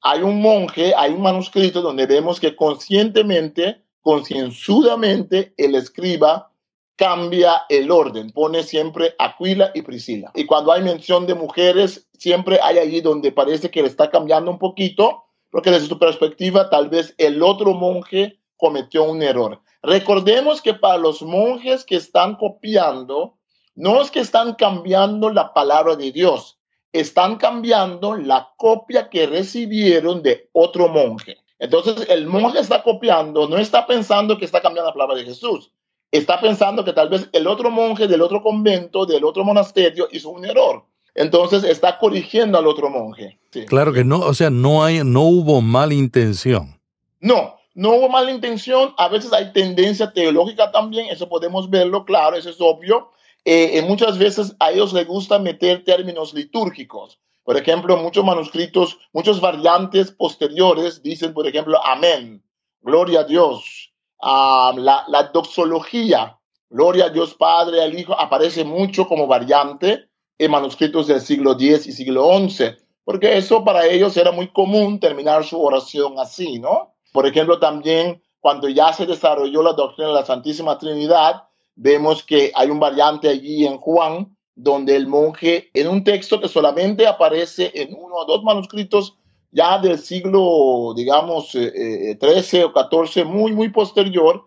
Hay 0.00 0.22
un 0.22 0.40
monje, 0.40 0.94
hay 0.96 1.12
un 1.12 1.22
manuscrito 1.22 1.82
donde 1.82 2.06
vemos 2.06 2.38
que 2.40 2.54
conscientemente, 2.54 3.82
concienzudamente, 4.00 5.54
el 5.56 5.74
escriba 5.74 6.52
cambia 6.98 7.62
el 7.68 7.92
orden, 7.92 8.32
pone 8.32 8.64
siempre 8.64 9.14
Aquila 9.20 9.70
y 9.72 9.82
Priscila. 9.82 10.32
Y 10.34 10.46
cuando 10.46 10.72
hay 10.72 10.82
mención 10.82 11.26
de 11.26 11.34
mujeres, 11.34 12.08
siempre 12.12 12.58
hay 12.60 12.78
allí 12.78 13.00
donde 13.00 13.30
parece 13.30 13.70
que 13.70 13.82
le 13.82 13.88
está 13.88 14.10
cambiando 14.10 14.50
un 14.50 14.58
poquito, 14.58 15.24
porque 15.50 15.70
desde 15.70 15.86
su 15.86 15.98
perspectiva 15.98 16.68
tal 16.70 16.88
vez 16.88 17.14
el 17.16 17.42
otro 17.42 17.72
monje 17.72 18.40
cometió 18.56 19.04
un 19.04 19.22
error. 19.22 19.62
Recordemos 19.80 20.60
que 20.60 20.74
para 20.74 20.98
los 20.98 21.22
monjes 21.22 21.84
que 21.84 21.94
están 21.94 22.34
copiando, 22.34 23.37
no 23.78 24.02
es 24.02 24.10
que 24.10 24.18
están 24.18 24.54
cambiando 24.54 25.30
la 25.30 25.54
palabra 25.54 25.94
de 25.94 26.10
Dios, 26.10 26.58
están 26.92 27.36
cambiando 27.36 28.16
la 28.16 28.50
copia 28.56 29.08
que 29.08 29.28
recibieron 29.28 30.20
de 30.20 30.50
otro 30.52 30.88
monje. 30.88 31.38
Entonces, 31.60 32.08
el 32.10 32.26
monje 32.26 32.58
está 32.58 32.82
copiando, 32.82 33.48
no 33.48 33.56
está 33.56 33.86
pensando 33.86 34.36
que 34.36 34.44
está 34.44 34.60
cambiando 34.60 34.90
la 34.90 34.94
palabra 34.94 35.16
de 35.16 35.24
Jesús, 35.24 35.70
está 36.10 36.40
pensando 36.40 36.84
que 36.84 36.92
tal 36.92 37.08
vez 37.08 37.28
el 37.32 37.46
otro 37.46 37.70
monje 37.70 38.08
del 38.08 38.20
otro 38.20 38.42
convento, 38.42 39.06
del 39.06 39.24
otro 39.24 39.44
monasterio, 39.44 40.08
hizo 40.10 40.30
un 40.30 40.44
error. 40.44 40.84
Entonces 41.14 41.62
está 41.62 41.98
corrigiendo 41.98 42.58
al 42.58 42.66
otro 42.66 42.90
monje. 42.90 43.38
Claro 43.68 43.92
que 43.92 44.02
no, 44.02 44.18
o 44.18 44.34
sea, 44.34 44.50
no 44.50 44.82
hay, 44.82 45.04
no 45.04 45.22
hubo 45.22 45.60
mala 45.60 45.94
intención. 45.94 46.80
No, 47.20 47.54
no 47.74 47.90
hubo 47.90 48.08
mala 48.08 48.32
intención. 48.32 48.92
A 48.98 49.08
veces 49.08 49.32
hay 49.32 49.52
tendencia 49.52 50.12
teológica 50.12 50.72
también, 50.72 51.06
eso 51.10 51.28
podemos 51.28 51.70
verlo, 51.70 52.04
claro, 52.04 52.36
eso 52.36 52.50
es 52.50 52.60
obvio. 52.60 53.12
Eh, 53.44 53.82
muchas 53.82 54.18
veces 54.18 54.54
a 54.60 54.72
ellos 54.72 54.92
les 54.92 55.06
gusta 55.06 55.38
meter 55.38 55.84
términos 55.84 56.34
litúrgicos. 56.34 57.18
Por 57.44 57.56
ejemplo, 57.56 57.96
muchos 57.96 58.24
manuscritos, 58.24 58.98
muchos 59.12 59.40
variantes 59.40 60.10
posteriores 60.10 61.02
dicen, 61.02 61.32
por 61.32 61.46
ejemplo, 61.46 61.78
amén, 61.84 62.42
gloria 62.82 63.20
a 63.20 63.24
Dios. 63.24 63.92
Ah, 64.20 64.72
la 64.76 65.30
doxología, 65.32 66.38
gloria 66.70 67.06
a 67.06 67.10
Dios 67.10 67.34
Padre, 67.34 67.82
al 67.82 67.98
Hijo, 67.98 68.18
aparece 68.18 68.64
mucho 68.64 69.06
como 69.06 69.26
variante 69.26 70.08
en 70.38 70.50
manuscritos 70.50 71.06
del 71.06 71.20
siglo 71.20 71.52
X 71.52 71.86
y 71.86 71.92
siglo 71.92 72.30
XI, 72.48 72.76
porque 73.04 73.36
eso 73.36 73.64
para 73.64 73.86
ellos 73.86 74.16
era 74.16 74.30
muy 74.30 74.48
común 74.48 75.00
terminar 75.00 75.44
su 75.44 75.60
oración 75.60 76.18
así, 76.18 76.58
¿no? 76.58 76.94
Por 77.12 77.26
ejemplo, 77.26 77.58
también 77.58 78.22
cuando 78.40 78.68
ya 78.68 78.92
se 78.92 79.06
desarrolló 79.06 79.62
la 79.62 79.72
doctrina 79.72 80.08
de 80.10 80.14
la 80.14 80.24
Santísima 80.24 80.78
Trinidad, 80.78 81.47
vemos 81.78 82.24
que 82.24 82.52
hay 82.54 82.70
un 82.70 82.80
variante 82.80 83.28
allí 83.28 83.64
en 83.64 83.78
Juan, 83.78 84.36
donde 84.54 84.96
el 84.96 85.06
monje, 85.06 85.70
en 85.72 85.86
un 85.86 86.02
texto 86.02 86.40
que 86.40 86.48
solamente 86.48 87.06
aparece 87.06 87.70
en 87.74 87.94
uno 87.94 88.16
o 88.16 88.24
dos 88.26 88.42
manuscritos 88.42 89.16
ya 89.52 89.78
del 89.78 89.98
siglo, 89.98 90.92
digamos, 90.96 91.54
eh, 91.54 92.16
13 92.18 92.60
eh, 92.60 92.64
o 92.64 92.72
14, 92.72 93.24
muy, 93.24 93.52
muy 93.52 93.70
posterior, 93.70 94.46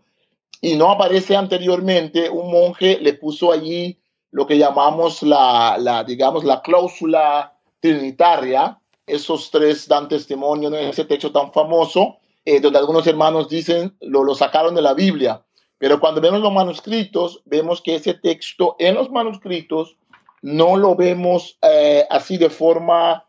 y 0.60 0.76
no 0.76 0.92
aparece 0.92 1.36
anteriormente, 1.36 2.30
un 2.30 2.52
monje 2.52 3.00
le 3.02 3.14
puso 3.14 3.52
allí 3.52 3.98
lo 4.30 4.46
que 4.46 4.58
llamamos 4.58 5.24
la, 5.24 5.78
la 5.80 6.04
digamos, 6.04 6.44
la 6.44 6.62
cláusula 6.62 7.58
trinitaria. 7.80 8.78
Esos 9.08 9.50
tres 9.50 9.88
dan 9.88 10.08
testimonio 10.08 10.68
en 10.70 10.90
ese 10.90 11.06
texto 11.06 11.32
tan 11.32 11.52
famoso, 11.52 12.18
eh, 12.46 12.60
donde 12.60 12.78
algunos 12.78 13.08
hermanos 13.08 13.50
dicen, 13.50 13.98
lo, 14.02 14.24
lo 14.24 14.36
sacaron 14.36 14.76
de 14.76 14.82
la 14.82 14.94
Biblia. 14.94 15.44
Pero 15.82 16.00
cuando 16.00 16.22
vemos 16.22 16.42
los 16.42 16.54
manuscritos, 16.54 17.42
vemos 17.46 17.82
que 17.82 17.96
ese 17.96 18.14
texto 18.14 18.76
en 18.78 18.94
los 18.94 19.10
manuscritos 19.10 19.98
no 20.44 20.78
lo 20.78 20.96
vemos 20.96 21.58
eh, 21.64 22.06
así 22.12 22.38
de 22.38 22.52
forma, 22.52 23.26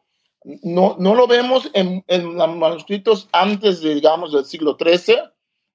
no, 0.62 0.94
no 0.98 1.14
lo 1.14 1.26
vemos 1.26 1.70
en, 1.72 2.04
en, 2.08 2.36
los 2.36 2.56
manuscritos 2.56 3.26
antes, 3.32 3.80
de, 3.80 3.94
digamos, 3.94 4.34
del 4.34 4.44
siglo 4.44 4.76
XIII, 4.78 5.16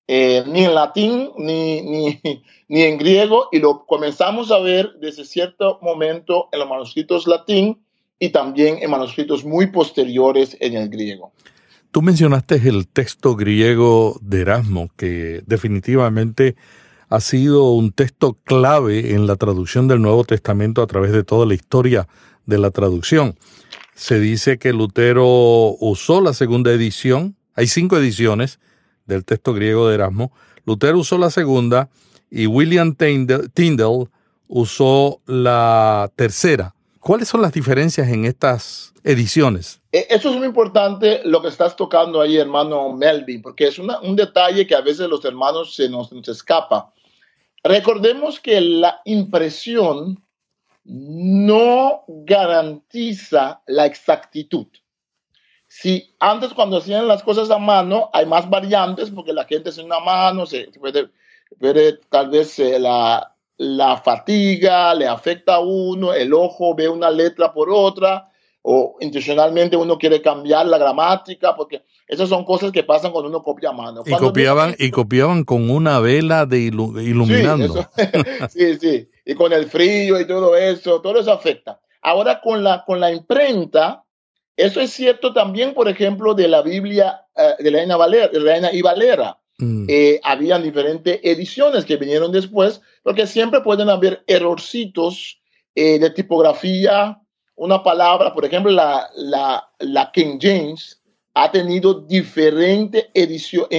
eh, 0.08 0.44
ni 0.46 0.66
en 0.66 0.76
latín, 0.76 1.32
ni, 1.38 1.82
ni, 1.82 2.22
ni, 2.68 2.84
en 2.84 3.00
griego, 3.00 3.50
y 3.52 3.58
lo 3.58 3.88
comenzamos 3.88 4.52
a 4.52 4.60
ver 4.60 5.00
desde 5.00 5.26
cierto 5.26 5.80
momento 5.82 6.48
en 6.52 6.60
los 6.60 6.70
manuscritos 6.70 7.26
latín 7.26 7.84
y 8.20 8.30
también 8.30 8.78
en 8.84 8.92
manuscritos 8.92 9.44
muy 9.44 9.66
posteriores 9.72 10.56
en 10.60 10.76
el 10.78 10.90
griego. 10.90 11.32
Tú 11.92 12.02
mencionaste 12.02 12.56
el 12.68 12.88
texto 12.88 13.36
griego 13.36 14.20
de 14.22 14.42
Erasmo, 14.42 14.90
que 14.98 15.42
definitivamente 15.46 16.56
ha 17.10 17.22
sido 17.22 17.72
un 17.72 17.92
texto 17.92 18.38
clave 18.44 19.14
en 19.14 19.28
la 19.28 19.38
traducción 19.38 19.88
del 19.88 20.02
Nuevo 20.02 20.24
Testamento 20.26 20.82
a 20.82 20.88
través 20.88 21.12
de 21.12 21.24
toda 21.24 21.46
la 21.46 21.54
historia 21.54 22.08
de 22.46 22.58
la 22.58 22.72
traducción. 22.72 23.38
Se 23.96 24.20
dice 24.20 24.58
que 24.58 24.74
Lutero 24.74 25.26
usó 25.80 26.22
la 26.22 26.34
segunda 26.34 26.72
edición, 26.72 27.36
hay 27.56 27.68
cinco 27.68 27.98
ediciones 27.98 28.60
del 29.06 29.24
texto 29.24 29.54
griego 29.54 29.88
de 29.88 29.96
Erasmo, 29.96 30.32
Lutero 30.66 31.00
usó 31.00 31.18
la 31.18 31.32
segunda 31.32 31.90
y 32.30 32.46
William 32.46 32.96
Tyndale 32.96 34.10
usó 34.48 35.22
la 35.26 36.12
tercera. 36.16 36.76
¿Cuáles 37.08 37.30
son 37.30 37.42
las 37.42 37.54
diferencias 37.54 38.10
en 38.10 38.26
estas 38.26 38.94
ediciones? 39.02 39.80
Eh, 39.94 40.08
eso 40.10 40.30
es 40.30 40.36
muy 40.36 40.46
importante 40.46 41.22
lo 41.24 41.42
que 41.42 41.48
estás 41.48 41.74
tocando 41.78 42.20
ahí, 42.20 42.36
hermano 42.36 42.92
Melvin, 42.92 43.42
porque 43.42 43.68
es 43.68 43.80
un 43.80 44.16
detalle 44.18 44.68
que 44.68 44.76
a 44.76 44.82
veces 44.82 45.08
los 45.08 45.24
hermanos 45.24 45.74
se 45.74 45.88
nos, 45.88 46.12
escapa. 46.12 46.94
Recordemos 47.64 48.42
que 48.42 48.60
la 48.60 49.00
impresión 49.06 50.22
no 50.84 52.04
garantiza 52.10 53.62
la 53.68 53.86
exactitud. 53.86 54.68
Si 55.66 56.14
antes 56.20 56.54
cuando 56.54 56.76
hacían 56.76 57.08
las 57.08 57.24
cosas 57.24 57.50
a 57.52 57.58
mano 57.58 58.10
hay 58.12 58.26
más 58.26 58.50
variantes 58.50 59.12
porque 59.12 59.32
la 59.32 59.46
gente 59.46 59.70
hace 59.70 59.82
una 59.82 60.02
mano, 60.02 60.46
se 60.46 60.72
puede, 60.78 61.10
puede 61.58 62.00
tal 62.10 62.30
vez 62.30 62.60
eh, 62.60 62.78
la, 62.80 63.37
la 63.58 63.98
fatiga 63.98 64.94
le 64.94 65.08
afecta 65.08 65.56
a 65.56 65.60
uno, 65.60 66.14
el 66.14 66.34
ojo 66.34 66.76
ve 66.76 66.88
una 66.88 67.10
letra 67.10 67.54
por 67.54 67.70
otra, 67.72 68.30
o 68.62 68.98
intencionalmente 69.00 69.78
uno 69.78 69.98
quiere 69.98 70.22
cambiar 70.22 70.66
la 70.68 70.78
gramática, 70.78 71.56
porque 71.56 71.84
esas 72.08 72.30
son 72.30 72.44
cosas 72.44 72.72
que 72.72 72.84
pasan 72.84 73.12
cuando 73.12 73.30
uno 73.30 73.42
copia 73.42 73.70
a 73.70 73.74
mano. 73.74 74.04
y 74.06 74.12
copiaban, 74.14 74.76
y 74.78 74.92
copiaban 74.92 75.44
con 75.44 75.70
una 75.70 76.00
vela 76.00 76.46
de 76.46 76.60
iluminando. 76.60 77.90
Sí, 78.50 78.78
sí, 78.78 79.10
y 79.26 79.36
con 79.36 79.54
el 79.54 79.66
frío 79.68 80.20
y 80.20 80.28
todo 80.28 80.56
eso, 80.56 81.02
todo 81.02 81.20
eso 81.20 81.32
afecta. 81.32 81.80
Ahora 82.02 82.42
con 82.42 82.64
la, 82.64 82.84
con 82.86 83.00
la 83.00 83.12
imprenta, 83.12 84.04
eso 84.56 84.82
es 84.82 84.92
cierto 84.92 85.34
también, 85.34 85.74
por 85.74 85.88
ejemplo, 85.88 86.34
de 86.34 86.48
la 86.48 86.62
Biblia 86.62 87.26
uh, 87.36 87.62
de 87.62 87.70
Reina, 87.70 87.96
Valera, 87.96 88.30
Reina 88.34 88.72
y 88.72 88.82
Valera. 88.82 89.38
Mm. 89.58 89.86
Eh, 89.88 90.20
habían 90.24 90.64
diferentes 90.64 91.20
ediciones 91.24 91.86
que 91.86 91.98
vinieron 91.98 92.32
después, 92.32 92.82
porque 93.04 93.26
siempre 93.26 93.62
pueden 93.62 93.90
haber 93.90 94.24
errorcitos 94.28 95.40
eh, 95.76 96.00
de 96.00 96.10
tipografía, 96.12 97.20
una 97.56 97.84
palabra, 97.84 98.34
por 98.34 98.46
ejemplo, 98.46 98.72
la, 98.72 99.10
la, 99.16 99.68
la 99.80 100.12
King 100.12 100.38
James 100.40 101.02
ha 101.34 101.52
tenido 101.52 102.02
diferentes 102.02 103.06
ediciones, 103.14 103.70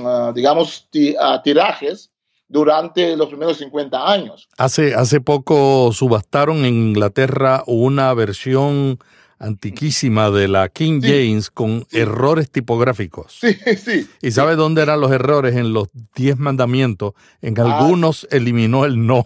uh, 0.00 0.32
digamos, 0.32 0.88
uh, 0.94 1.42
tirajes 1.42 2.10
durante 2.48 3.16
los 3.16 3.28
primeros 3.28 3.58
50 3.58 4.12
años. 4.12 4.48
Hace, 4.56 4.94
hace 4.94 5.20
poco 5.20 5.92
subastaron 5.92 6.64
en 6.64 6.74
Inglaterra 6.74 7.62
una 7.66 8.14
versión 8.14 8.98
antiquísima 9.40 10.30
de 10.30 10.46
la 10.46 10.68
King 10.68 11.00
James 11.02 11.50
con 11.50 11.86
errores 11.90 12.50
tipográficos. 12.50 13.38
Sí, 13.40 13.54
sí. 13.76 14.08
¿Y 14.20 14.30
sabe 14.30 14.54
dónde 14.54 14.82
eran 14.82 15.00
los 15.00 15.10
errores? 15.10 15.56
En 15.56 15.72
los 15.72 15.88
diez 16.14 16.38
mandamientos. 16.38 17.14
En 17.40 17.58
ah. 17.58 17.64
algunos 17.64 18.28
eliminó 18.30 18.84
el 18.84 19.04
no. 19.04 19.24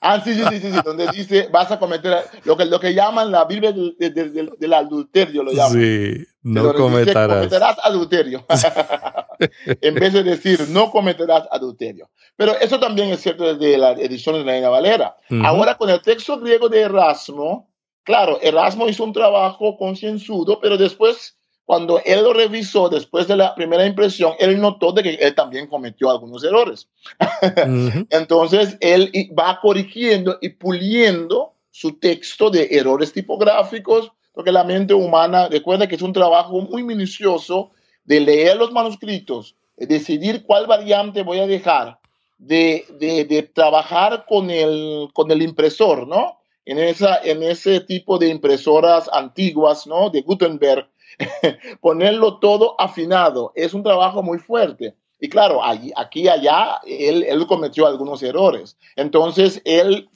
Ah, 0.00 0.20
sí, 0.22 0.34
sí, 0.34 0.42
sí, 0.50 0.60
sí, 0.60 0.78
donde 0.84 1.08
dice, 1.08 1.48
vas 1.50 1.70
a 1.72 1.78
cometer 1.78 2.14
lo 2.44 2.56
que, 2.56 2.66
lo 2.66 2.78
que 2.78 2.94
llaman 2.94 3.32
la 3.32 3.44
Biblia 3.44 3.72
del, 3.72 4.72
adulterio, 4.72 5.42
lo 5.42 5.52
llaman. 5.52 5.72
Sí, 5.72 6.26
no 6.42 6.74
cometerás. 6.74 7.28
cometerás 7.28 7.76
adulterio. 7.82 8.44
en 9.80 9.94
vez 9.94 10.12
de 10.12 10.22
decir, 10.22 10.68
no 10.68 10.90
cometerás 10.90 11.44
adulterio. 11.50 12.10
Pero 12.36 12.56
eso 12.60 12.78
también 12.78 13.08
es 13.08 13.20
cierto 13.20 13.54
desde 13.54 13.78
la 13.78 13.92
edición 13.92 14.44
de 14.44 14.60
la 14.60 14.68
Valera. 14.68 15.16
Ahora, 15.42 15.76
con 15.76 15.88
el 15.88 16.00
texto 16.02 16.38
griego 16.38 16.68
de 16.68 16.82
Erasmo, 16.82 17.70
claro, 18.06 18.38
Erasmo 18.40 18.88
hizo 18.88 19.04
un 19.04 19.12
trabajo 19.12 19.76
concienzudo, 19.76 20.58
pero 20.60 20.78
después 20.78 21.36
cuando 21.66 22.00
él 22.04 22.22
lo 22.22 22.32
revisó 22.32 22.88
después 22.88 23.26
de 23.26 23.36
la 23.36 23.52
primera 23.56 23.84
impresión, 23.84 24.34
él 24.38 24.60
notó 24.60 24.92
de 24.92 25.02
que 25.02 25.14
él 25.14 25.34
también 25.34 25.66
cometió 25.66 26.08
algunos 26.08 26.44
errores. 26.44 26.88
Entonces, 28.10 28.78
él 28.80 29.10
va 29.36 29.58
corrigiendo 29.60 30.38
y 30.40 30.50
puliendo 30.50 31.54
su 31.72 31.98
texto 31.98 32.50
de 32.50 32.68
errores 32.70 33.12
tipográficos, 33.12 34.12
porque 34.32 34.52
la 34.52 34.62
mente 34.62 34.94
humana, 34.94 35.48
recuerda 35.48 35.88
que 35.88 35.96
es 35.96 36.02
un 36.02 36.12
trabajo 36.12 36.60
muy 36.60 36.84
minucioso 36.84 37.72
de 38.04 38.20
leer 38.20 38.56
los 38.56 38.70
manuscritos, 38.70 39.56
de 39.76 39.86
decidir 39.86 40.44
cuál 40.44 40.68
variante 40.68 41.24
voy 41.24 41.40
a 41.40 41.48
dejar, 41.48 41.98
de, 42.38 42.86
de, 43.00 43.24
de 43.24 43.42
trabajar 43.42 44.24
con 44.28 44.50
el, 44.50 45.08
con 45.12 45.32
el 45.32 45.42
impresor, 45.42 46.06
¿no? 46.06 46.38
En, 46.66 46.78
esa, 46.78 47.16
en 47.22 47.42
ese 47.42 47.80
tipo 47.80 48.18
de 48.18 48.28
impresoras 48.28 49.08
antiguas, 49.12 49.86
¿no? 49.86 50.10
De 50.10 50.20
Gutenberg, 50.20 50.88
ponerlo 51.80 52.38
todo 52.38 52.78
afinado. 52.78 53.52
Es 53.54 53.72
un 53.72 53.82
trabajo 53.82 54.22
muy 54.22 54.38
fuerte. 54.38 54.94
Y 55.18 55.28
claro, 55.28 55.60
aquí 55.64 56.20
y 56.22 56.28
allá, 56.28 56.78
él, 56.86 57.22
él, 57.22 57.46
cometió 57.46 57.86
algunos 57.86 58.22
errores. 58.22 58.76
Entonces, 58.96 59.62
él, 59.64 60.10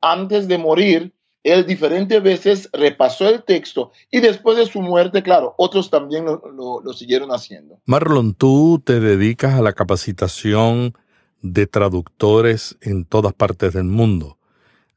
antes 0.00 0.48
de 0.48 0.56
morir, 0.56 1.12
él 1.42 1.66
diferentes 1.66 2.22
veces 2.22 2.68
repasó 2.72 3.28
el 3.28 3.44
texto 3.44 3.92
y 4.10 4.20
después 4.20 4.56
de 4.56 4.66
su 4.66 4.80
muerte, 4.80 5.22
claro, 5.22 5.54
otros 5.58 5.90
también 5.90 6.24
lo, 6.24 6.42
lo, 6.50 6.80
lo 6.80 6.92
siguieron 6.94 7.30
haciendo. 7.30 7.78
Marlon, 7.84 8.34
tú 8.34 8.82
te 8.84 8.98
dedicas 8.98 9.54
a 9.54 9.62
la 9.62 9.74
capacitación 9.74 10.94
de 11.42 11.66
traductores 11.66 12.76
en 12.80 13.04
todas 13.04 13.34
partes 13.34 13.74
del 13.74 13.84
mundo. 13.84 14.35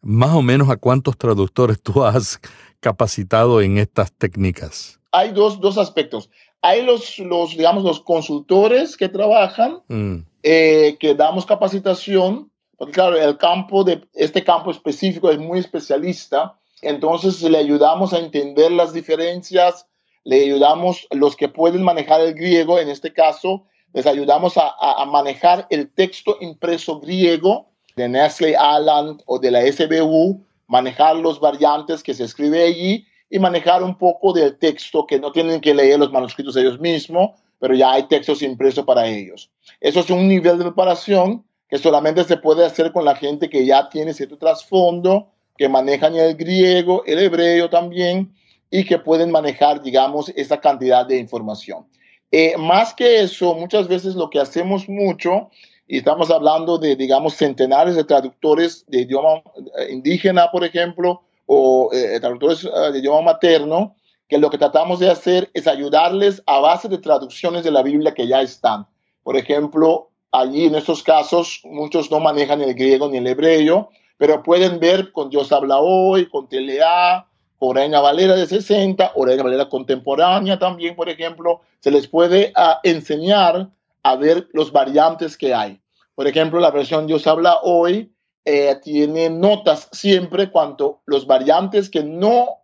Más 0.02 0.34
o 0.34 0.42
menos 0.42 0.70
a 0.70 0.78
cuántos 0.78 1.18
traductores 1.18 1.82
tú 1.82 2.04
has 2.04 2.40
capacitado 2.80 3.62
en 3.62 3.78
estas 3.78 4.12
técnicas. 4.14 5.00
Hay 5.12 5.32
dos, 5.32 5.60
dos 5.60 5.78
aspectos. 5.78 6.30
Hay 6.62 6.84
los, 6.84 7.20
los, 7.20 7.52
digamos, 7.52 7.84
los 7.84 8.02
consultores 8.02 8.98
que 8.98 9.10
trabajan, 9.10 9.80
mm. 9.88 10.18
eh, 10.44 10.98
que 11.00 11.16
damos 11.16 11.46
capacitación, 11.46 12.52
porque 12.78 12.94
claro, 12.94 13.18
el 13.18 13.38
campo 13.38 13.84
de 13.84 14.02
este 14.14 14.44
campo 14.44 14.72
específico 14.72 15.32
es 15.32 15.38
muy 15.38 15.60
especialista, 15.60 16.58
entonces 16.82 17.42
le 17.42 17.58
ayudamos 17.58 18.14
a 18.14 18.20
entender 18.20 18.72
las 18.72 18.94
diferencias, 18.94 19.88
le 20.24 20.44
ayudamos 20.44 21.08
los 21.12 21.36
que 21.36 21.50
pueden 21.50 21.84
manejar 21.84 22.22
el 22.22 22.34
griego, 22.34 22.80
en 22.80 22.90
este 22.90 23.14
caso, 23.14 23.66
les 23.94 24.06
ayudamos 24.06 24.58
a, 24.58 24.72
a, 24.80 25.06
manejar 25.06 25.66
el 25.70 25.92
texto 25.92 26.38
impreso 26.40 27.00
griego 27.00 27.72
de 28.00 28.08
Nestle 28.08 28.56
Aland 28.56 29.22
o 29.26 29.38
de 29.40 29.52
la 29.52 29.62
SBU, 29.62 30.42
manejar 30.68 31.18
los 31.18 31.40
variantes 31.40 32.02
que 32.02 32.14
se 32.14 32.24
escribe 32.24 32.64
allí 32.64 33.06
y 33.30 33.40
manejar 33.40 33.84
un 33.84 33.98
poco 33.98 34.32
del 34.32 34.58
texto 34.58 35.06
que 35.06 35.20
no 35.20 35.32
tienen 35.32 35.60
que 35.60 35.74
leer 35.74 36.00
los 36.00 36.12
manuscritos 36.12 36.56
ellos 36.56 36.80
mismos, 36.80 37.32
pero 37.60 37.76
ya 37.76 37.92
hay 37.92 38.04
textos 38.04 38.42
impresos 38.42 38.86
para 38.86 39.06
ellos. 39.06 39.52
Eso 39.82 40.00
es 40.00 40.10
un 40.10 40.30
nivel 40.30 40.58
de 40.58 40.64
preparación 40.64 41.44
que 41.68 41.78
solamente 41.78 42.24
se 42.24 42.38
puede 42.38 42.66
hacer 42.66 42.94
con 42.94 43.04
la 43.04 43.16
gente 43.16 43.50
que 43.50 43.66
ya 43.66 43.90
tiene 43.90 44.14
cierto 44.14 44.38
trasfondo, 44.38 45.28
que 45.58 45.68
manejan 45.68 46.16
el 46.16 46.36
griego, 46.36 47.04
el 47.06 47.20
hebreo 47.20 47.70
también, 47.70 48.34
y 48.72 48.86
que 48.86 48.98
pueden 48.98 49.30
manejar, 49.30 49.82
digamos, 49.82 50.30
esa 50.30 50.62
cantidad 50.62 51.06
de 51.06 51.18
información. 51.18 51.86
Eh, 52.32 52.56
más 52.58 52.94
que 52.94 53.22
eso, 53.22 53.56
muchas 53.56 53.88
veces 53.88 54.16
lo 54.16 54.30
que 54.30 54.40
hacemos 54.40 54.88
mucho, 54.88 55.50
y 55.92 55.98
estamos 55.98 56.30
hablando 56.30 56.78
de, 56.78 56.96
digamos, 56.96 57.34
centenares 57.34 57.96
de 57.96 58.04
traductores 58.04 58.86
de 58.88 59.02
idioma 59.02 59.42
eh, 59.80 59.88
indígena, 59.90 60.52
por 60.52 60.64
ejemplo, 60.64 61.24
o 61.48 61.90
eh, 61.92 62.20
traductores 62.20 62.62
de 62.62 63.00
idioma 63.00 63.24
materno, 63.24 63.96
que 64.28 64.38
lo 64.38 64.52
que 64.52 64.60
tratamos 64.60 65.00
de 65.00 65.10
hacer 65.10 65.50
es 65.56 65.68
ayudarles 65.68 66.44
a 66.46 66.60
base 66.60 66.90
de 66.90 67.00
traducciones 67.00 67.64
de 67.64 67.72
la 67.72 67.82
Biblia 67.82 68.14
que 68.14 68.28
ya 68.28 68.40
están. 68.44 68.86
Por 69.24 69.36
ejemplo, 69.36 70.12
allí 70.32 70.66
en 70.66 70.76
estos 70.76 71.02
casos 71.02 71.62
muchos 71.64 72.12
no 72.12 72.20
manejan 72.20 72.62
el 72.62 72.76
griego 72.76 73.10
ni 73.10 73.18
el 73.18 73.26
hebreo, 73.26 73.90
pero 74.18 74.44
pueden 74.44 74.80
ver 74.80 75.12
con 75.12 75.32
Dios 75.32 75.52
habla 75.52 75.80
hoy, 75.80 76.30
con 76.30 76.48
TLA, 76.48 77.26
o 77.58 77.74
Reina 77.74 78.00
Valera 78.00 78.36
de 78.36 78.46
60 78.46 79.14
o 79.16 79.26
Reina 79.26 79.42
Valera 79.42 79.68
contemporánea 79.68 80.60
también, 80.60 80.96
por 80.96 81.10
ejemplo, 81.10 81.62
se 81.80 81.90
les 81.90 82.08
puede 82.08 82.54
ah, 82.56 82.80
enseñar 82.84 83.70
a 84.10 84.16
ver 84.16 84.48
los 84.54 84.72
variantes 84.72 85.38
que 85.38 85.54
hay. 85.54 85.82
Por 86.16 86.28
ejemplo, 86.28 86.60
la 86.60 86.72
versión 86.72 87.08
Dios 87.08 87.28
habla 87.28 87.60
hoy 87.64 88.14
eh, 88.46 88.76
tiene 88.84 89.30
notas 89.30 89.90
siempre 89.92 90.52
cuanto 90.52 91.02
los 91.06 91.28
variantes 91.28 91.90
que 91.90 92.04
no 92.04 92.58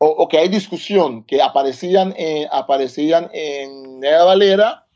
o, 0.00 0.28
que 0.28 0.38
hay 0.38 0.48
discusión 0.48 1.24
que 1.24 1.42
aparecían, 1.42 2.14
aparecían 2.52 3.28
en 3.32 4.00
Reina 4.00 4.22
Valera, 4.22 4.86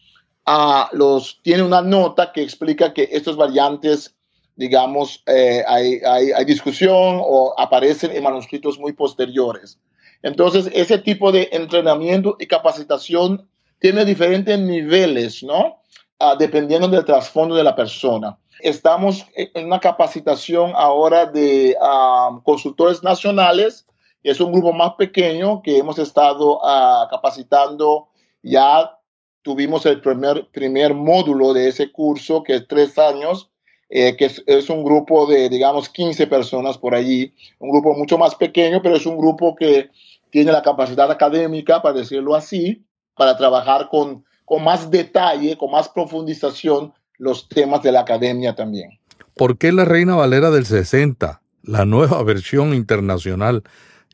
ah, 0.46 0.88
los, 0.92 1.40
tiene 1.42 1.64
una 1.64 1.82
nota 1.82 2.30
que 2.32 2.40
explica 2.40 2.94
que 2.94 3.08
estos 3.10 3.36
variantes 3.36 4.14
digamos, 4.56 5.22
eh, 5.26 5.64
hay, 5.66 6.00
hay, 6.04 6.44
discusión 6.44 7.20
o 7.20 7.54
aparecen 7.58 8.10
en 8.12 8.22
manuscritos 8.22 8.78
muy 8.78 8.92
posteriores. 8.92 9.78
Entonces, 10.22 10.70
ese 10.72 10.98
tipo 10.98 11.32
de 11.32 11.48
entrenamiento 11.52 12.36
y 12.38 12.46
capacitación 12.46 13.48
tiene 13.78 14.04
diferentes 14.04 14.58
niveles, 14.58 15.42
¿no? 15.42 15.81
Ah, 16.24 16.36
dependiendo 16.38 16.86
del 16.86 17.04
trasfondo 17.04 17.56
de 17.56 17.64
la 17.64 17.74
persona. 17.74 18.38
Estamos 18.60 19.26
en 19.34 19.66
una 19.66 19.80
capacitación 19.80 20.70
ahora 20.76 21.26
de 21.26 21.76
ah, 21.80 22.38
consultores 22.44 23.02
nacionales, 23.02 23.88
es 24.22 24.40
un 24.40 24.52
grupo 24.52 24.72
más 24.72 24.92
pequeño 24.92 25.62
que 25.62 25.78
hemos 25.78 25.98
estado 25.98 26.58
uh, 26.58 27.08
capacitando. 27.10 28.06
Ya 28.40 28.96
tuvimos 29.42 29.84
el 29.84 30.00
primer, 30.00 30.48
primer 30.52 30.94
módulo 30.94 31.52
de 31.52 31.66
ese 31.66 31.90
curso, 31.90 32.44
que 32.44 32.54
es 32.54 32.68
tres 32.68 32.96
años, 33.00 33.50
eh, 33.88 34.16
que 34.16 34.30
es, 34.46 34.70
un 34.70 34.84
grupo 34.84 35.26
de, 35.26 35.48
digamos, 35.48 35.88
15 35.88 36.28
personas 36.28 36.78
por 36.78 36.94
allí, 36.94 37.34
un 37.58 37.72
grupo 37.72 37.94
mucho 37.94 38.16
más 38.16 38.36
pequeño, 38.36 38.80
pero 38.80 38.94
es 38.94 39.06
un 39.06 39.18
grupo 39.18 39.56
que 39.56 39.90
tiene 40.30 40.52
la 40.52 40.62
capacidad 40.62 41.10
académica, 41.10 41.82
para 41.82 41.98
decirlo 41.98 42.36
así, 42.36 42.86
para 43.16 43.36
trabajar 43.36 43.88
con, 43.88 44.24
con 44.44 44.64
más 44.64 44.90
detalle, 44.90 45.56
con 45.56 45.70
más 45.70 45.88
profundización 45.88 46.92
los 47.18 47.48
temas 47.48 47.82
de 47.82 47.92
la 47.92 48.00
academia 48.00 48.54
también. 48.54 48.98
¿Por 49.36 49.56
qué 49.56 49.72
la 49.72 49.84
Reina 49.84 50.14
Valera 50.14 50.50
del 50.50 50.66
60, 50.66 51.40
la 51.62 51.84
nueva 51.84 52.22
versión 52.22 52.74
internacional 52.74 53.62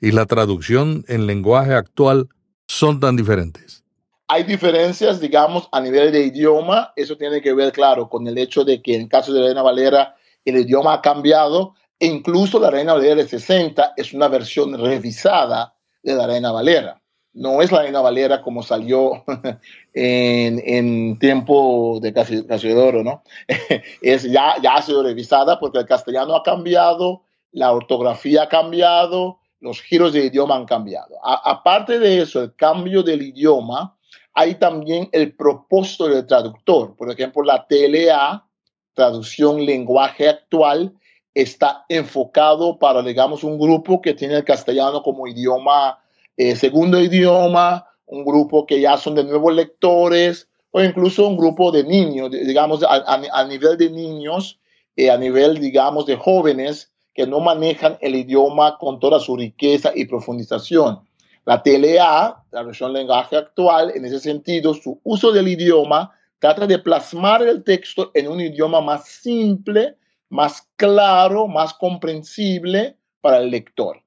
y 0.01 0.13
la 0.13 0.27
traducción 0.27 1.05
en 1.09 1.27
lenguaje 1.27 1.75
actual 1.75 2.29
son 2.69 3.01
tan 3.01 3.17
diferentes? 3.17 3.83
Hay 4.29 4.45
diferencias, 4.45 5.21
digamos, 5.21 5.69
a 5.73 5.81
nivel 5.81 6.13
de 6.13 6.27
idioma. 6.27 6.93
Eso 6.97 7.17
tiene 7.17 7.41
que 7.41 7.55
ver, 7.55 7.73
claro, 7.73 8.09
con 8.09 8.27
el 8.27 8.37
hecho 8.37 8.63
de 8.63 8.83
que 8.83 8.95
en 8.95 9.03
el 9.03 9.09
caso 9.09 9.33
de 9.33 9.41
la 9.41 9.47
Reina 9.47 9.63
Valera 9.63 10.15
el 10.45 10.59
idioma 10.59 10.95
ha 10.95 11.01
cambiado. 11.01 11.75
E 11.99 12.07
incluso 12.07 12.61
la 12.61 12.71
Reina 12.71 12.93
Valera 12.93 13.17
de 13.17 13.27
60 13.27 13.95
es 13.97 14.13
una 14.13 14.29
versión 14.29 14.79
revisada 14.79 15.75
de 16.03 16.15
la 16.15 16.27
Reina 16.27 16.53
Valera. 16.53 17.01
No 17.39 17.63
es 17.63 17.71
la 17.71 17.83
Reina 17.83 18.01
Valera 18.01 18.43
como 18.43 18.63
salió 18.63 19.25
en, 19.95 20.61
en 20.65 21.19
tiempo 21.19 22.01
de 22.03 22.13
Casiodoro, 22.13 23.05
¿no? 23.05 23.23
es, 24.03 24.25
ya, 24.25 24.57
ya 24.61 24.75
ha 24.75 24.83
sido 24.83 25.03
revisada 25.05 25.61
porque 25.61 25.79
el 25.79 25.87
castellano 25.87 26.35
ha 26.35 26.43
cambiado, 26.43 27.23
la 27.53 27.73
ortografía 27.73 28.43
ha 28.43 28.49
cambiado, 28.49 29.39
los 29.61 29.81
giros 29.81 30.13
de 30.13 30.27
idioma 30.27 30.57
han 30.57 30.67
cambiado. 30.67 31.17
aparte 31.23 31.99
de 31.99 32.23
eso, 32.23 32.43
el 32.43 32.55
cambio 32.55 33.03
del 33.03 33.23
idioma 33.23 33.97
hay 34.35 34.55
también 34.55 35.09
el 35.13 35.35
propósito 35.35 36.09
del 36.09 36.27
traductor. 36.27 36.95
Por 36.97 37.11
ejemplo, 37.11 37.43
la 37.43 37.67
TLA, 37.67 38.47
traducción 38.95 39.65
lenguaje 39.65 40.29
actual, 40.29 40.95
está 41.35 41.85
enfocado 41.89 42.79
para, 42.79 43.03
digamos, 43.03 43.45
un 43.45 43.59
grupo 43.59 44.01
que 44.01 44.15
tiene 44.15 44.35
el 44.35 44.45
castellano 44.45 45.03
como 45.03 45.27
idioma, 45.27 45.99
eh, 46.39 46.55
segundo 46.55 47.01
idioma, 47.01 47.85
un 48.07 48.25
grupo 48.25 48.65
que 48.65 48.81
ya 48.81 48.97
son 48.97 49.17
de 49.17 49.25
nuevos 49.25 49.53
lectores, 49.53 50.49
o 50.71 50.81
incluso 50.81 51.27
un 51.27 51.37
grupo 51.37 51.73
de 51.73 51.83
niños, 51.83 52.31
digamos, 52.31 52.85
a, 52.89 53.45
nivel 53.47 53.77
de 53.77 53.91
niños, 53.91 54.61
eh, 54.95 55.11
a 55.11 55.17
nivel, 55.17 55.59
digamos, 55.59 56.07
de 56.07 56.15
jóvenes 56.15 56.93
que 57.13 57.27
no 57.27 57.41
manejan 57.41 57.99
el 58.01 58.15
idioma 58.15 58.79
con 58.79 59.01
toda 59.01 59.19
su 59.19 59.37
riqueza 59.37 59.91
y 59.93 60.05
profundización. 60.05 61.01
La 61.45 61.61
TLA, 61.61 62.45
la 62.53 62.63
versión 62.63 62.93
lenguaje 62.93 63.37
actual, 63.37 63.91
en 63.97 64.05
ese 64.05 64.21
sentido, 64.21 64.75
su 64.75 65.01
uso 65.03 65.33
del 65.33 65.49
idioma 65.49 66.13
trata 66.39 66.69
de 66.69 66.79
plasmar 66.79 67.43
el 67.43 67.65
texto 67.65 68.13
en 68.15 68.29
un 68.29 68.41
idioma 68.41 68.81
más 68.81 69.09
simple, 69.09 69.97
más 70.29 70.69
claro, 70.77 71.49
más 71.49 71.75
comprensible 71.75 72.97
para 73.21 73.39
el 73.39 73.51
lector. 73.51 74.03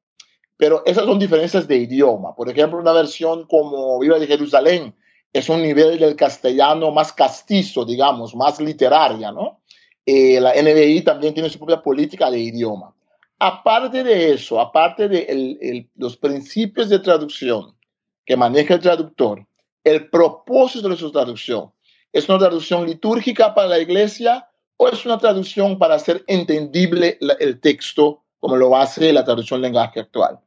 Pero 0.61 0.83
esas 0.85 1.05
son 1.05 1.17
diferencias 1.17 1.67
de 1.67 1.75
idioma. 1.75 2.35
Por 2.35 2.47
ejemplo, 2.47 2.77
una 2.77 2.91
versión 2.91 3.47
como 3.47 3.97
Viva 3.97 4.19
de 4.19 4.27
Jerusalén 4.27 4.93
es 5.33 5.49
un 5.49 5.63
nivel 5.63 5.97
del 5.97 6.15
castellano 6.15 6.91
más 6.91 7.11
castizo, 7.11 7.83
digamos, 7.83 8.35
más 8.35 8.61
literaria, 8.61 9.31
¿no? 9.31 9.63
Eh, 10.05 10.39
la 10.39 10.53
NBI 10.53 11.01
también 11.01 11.33
tiene 11.33 11.49
su 11.49 11.57
propia 11.57 11.81
política 11.81 12.29
de 12.29 12.37
idioma. 12.41 12.93
Aparte 13.39 14.03
de 14.03 14.33
eso, 14.33 14.61
aparte 14.61 15.09
de 15.09 15.89
los 15.95 16.15
principios 16.15 16.89
de 16.89 16.99
traducción 16.99 17.75
que 18.23 18.37
maneja 18.37 18.75
el 18.75 18.81
traductor, 18.81 19.43
el 19.83 20.11
propósito 20.11 20.89
de 20.89 20.95
su 20.95 21.11
traducción, 21.11 21.71
¿es 22.13 22.29
una 22.29 22.37
traducción 22.37 22.85
litúrgica 22.85 23.55
para 23.55 23.67
la 23.67 23.79
iglesia 23.79 24.47
o 24.77 24.87
es 24.89 25.03
una 25.07 25.17
traducción 25.17 25.79
para 25.79 25.95
hacer 25.95 26.23
entendible 26.27 27.17
el 27.39 27.59
texto 27.59 28.21
como 28.39 28.57
lo 28.57 28.77
hace 28.77 29.11
la 29.11 29.25
traducción 29.25 29.59
lenguaje 29.59 30.01
actual? 30.01 30.39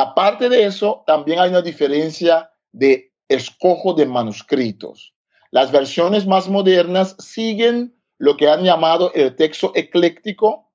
Aparte 0.00 0.48
de 0.48 0.64
eso, 0.64 1.02
también 1.08 1.40
hay 1.40 1.50
una 1.50 1.60
diferencia 1.60 2.52
de 2.70 3.12
escojo 3.26 3.94
de 3.94 4.06
manuscritos. 4.06 5.12
Las 5.50 5.72
versiones 5.72 6.24
más 6.24 6.48
modernas 6.48 7.16
siguen 7.18 7.96
lo 8.16 8.36
que 8.36 8.48
han 8.48 8.62
llamado 8.62 9.12
el 9.12 9.34
texto 9.34 9.72
ecléctico, 9.74 10.70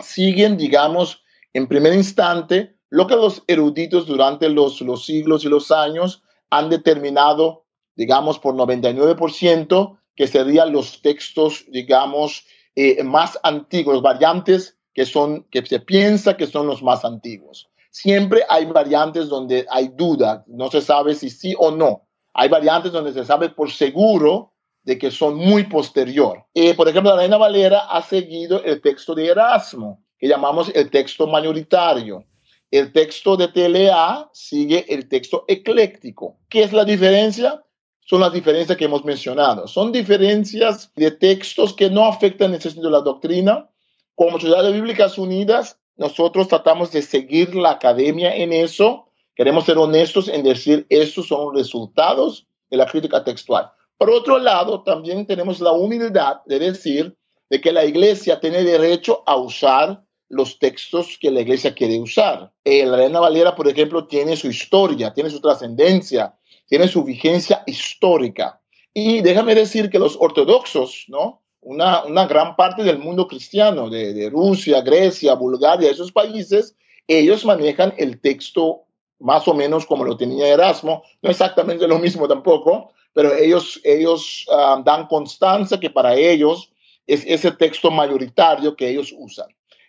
siguen, 0.00 0.56
digamos, 0.56 1.22
en 1.52 1.68
primer 1.68 1.92
instante 1.92 2.78
lo 2.88 3.06
que 3.06 3.16
los 3.16 3.42
eruditos 3.48 4.06
durante 4.06 4.48
los, 4.48 4.80
los 4.80 5.04
siglos 5.04 5.44
y 5.44 5.48
los 5.48 5.70
años 5.70 6.22
han 6.48 6.70
determinado, 6.70 7.66
digamos, 7.96 8.38
por 8.38 8.54
99%, 8.54 9.98
que 10.16 10.26
serían 10.26 10.72
los 10.72 11.02
textos, 11.02 11.66
digamos, 11.68 12.46
eh, 12.76 13.04
más 13.04 13.38
antiguos, 13.42 14.00
variantes 14.00 14.78
que, 14.94 15.04
son, 15.04 15.44
que 15.50 15.66
se 15.66 15.80
piensa 15.80 16.38
que 16.38 16.46
son 16.46 16.66
los 16.66 16.82
más 16.82 17.04
antiguos. 17.04 17.68
Siempre 17.94 18.42
hay 18.48 18.64
variantes 18.64 19.28
donde 19.28 19.66
hay 19.70 19.86
duda, 19.86 20.42
no 20.48 20.68
se 20.68 20.80
sabe 20.80 21.14
si 21.14 21.30
sí 21.30 21.54
o 21.56 21.70
no. 21.70 22.08
Hay 22.32 22.48
variantes 22.48 22.90
donde 22.90 23.12
se 23.12 23.24
sabe 23.24 23.50
por 23.50 23.70
seguro 23.70 24.52
de 24.82 24.98
que 24.98 25.12
son 25.12 25.36
muy 25.36 25.62
posterior. 25.62 26.44
Eh, 26.54 26.74
por 26.74 26.88
ejemplo, 26.88 27.12
la 27.12 27.18
Reina 27.18 27.36
Valera 27.36 27.86
ha 27.88 28.02
seguido 28.02 28.64
el 28.64 28.80
texto 28.80 29.14
de 29.14 29.28
Erasmo, 29.28 30.02
que 30.18 30.26
llamamos 30.26 30.72
el 30.74 30.90
texto 30.90 31.28
mayoritario. 31.28 32.24
El 32.68 32.92
texto 32.92 33.36
de 33.36 33.46
TLA 33.46 34.28
sigue 34.32 34.84
el 34.92 35.08
texto 35.08 35.44
ecléctico. 35.46 36.40
¿Qué 36.48 36.64
es 36.64 36.72
la 36.72 36.84
diferencia? 36.84 37.62
Son 38.00 38.20
las 38.20 38.32
diferencias 38.32 38.76
que 38.76 38.86
hemos 38.86 39.04
mencionado. 39.04 39.68
Son 39.68 39.92
diferencias 39.92 40.92
de 40.96 41.12
textos 41.12 41.72
que 41.72 41.88
no 41.90 42.06
afectan 42.06 42.54
el 42.54 42.60
sentido 42.60 42.86
de 42.86 42.96
la 42.96 43.02
doctrina. 43.02 43.70
Como 44.16 44.40
Sociedades 44.40 44.72
Bíblicas 44.72 45.16
Unidas, 45.16 45.78
nosotros 45.96 46.48
tratamos 46.48 46.90
de 46.92 47.02
seguir 47.02 47.54
la 47.54 47.72
academia 47.72 48.34
en 48.34 48.52
eso. 48.52 49.08
Queremos 49.34 49.64
ser 49.64 49.78
honestos 49.78 50.28
en 50.28 50.42
decir 50.42 50.86
estos 50.88 51.28
son 51.28 51.46
los 51.46 51.54
resultados 51.54 52.46
de 52.70 52.76
la 52.76 52.86
crítica 52.86 53.22
textual. 53.22 53.70
Por 53.96 54.10
otro 54.10 54.38
lado, 54.38 54.82
también 54.82 55.26
tenemos 55.26 55.60
la 55.60 55.72
humildad 55.72 56.38
de 56.46 56.58
decir 56.58 57.16
de 57.48 57.60
que 57.60 57.72
la 57.72 57.84
iglesia 57.84 58.40
tiene 58.40 58.64
derecho 58.64 59.22
a 59.26 59.36
usar 59.36 60.02
los 60.28 60.58
textos 60.58 61.16
que 61.20 61.30
la 61.30 61.42
iglesia 61.42 61.74
quiere 61.74 62.00
usar. 62.00 62.52
Eh, 62.64 62.84
la 62.84 62.96
Reina 62.96 63.20
Valera, 63.20 63.54
por 63.54 63.68
ejemplo, 63.68 64.06
tiene 64.06 64.36
su 64.36 64.48
historia, 64.48 65.12
tiene 65.12 65.30
su 65.30 65.40
trascendencia, 65.40 66.34
tiene 66.66 66.88
su 66.88 67.04
vigencia 67.04 67.62
histórica. 67.66 68.60
Y 68.92 69.20
déjame 69.20 69.54
decir 69.54 69.90
que 69.90 69.98
los 69.98 70.16
ortodoxos, 70.18 71.04
¿no? 71.08 71.43
Una, 71.64 72.04
una 72.04 72.26
gran 72.26 72.56
parte 72.56 72.82
del 72.82 72.98
mundo 72.98 73.26
cristiano, 73.26 73.88
de, 73.88 74.12
de 74.12 74.30
Rusia, 74.30 74.82
Grecia, 74.82 75.34
Bulgaria, 75.34 75.90
esos 75.90 76.12
países, 76.12 76.76
ellos 77.08 77.44
manejan 77.44 77.94
el 77.96 78.20
texto 78.20 78.84
más 79.18 79.48
o 79.48 79.54
menos 79.54 79.86
como 79.86 80.04
lo 80.04 80.16
tenía 80.16 80.48
Erasmo, 80.48 81.02
no 81.22 81.30
exactamente 81.30 81.88
lo 81.88 81.98
mismo 81.98 82.28
tampoco, 82.28 82.92
pero 83.14 83.34
ellos, 83.34 83.80
ellos 83.84 84.46
ah, 84.52 84.82
dan 84.84 85.06
constancia 85.06 85.80
que 85.80 85.88
para 85.88 86.14
ellos 86.14 86.70
es 87.06 87.24
ese 87.26 87.52
texto 87.52 87.90
mayoritario 87.90 88.76
que 88.76 88.90
ellos 88.90 89.14
usan. 89.16 89.46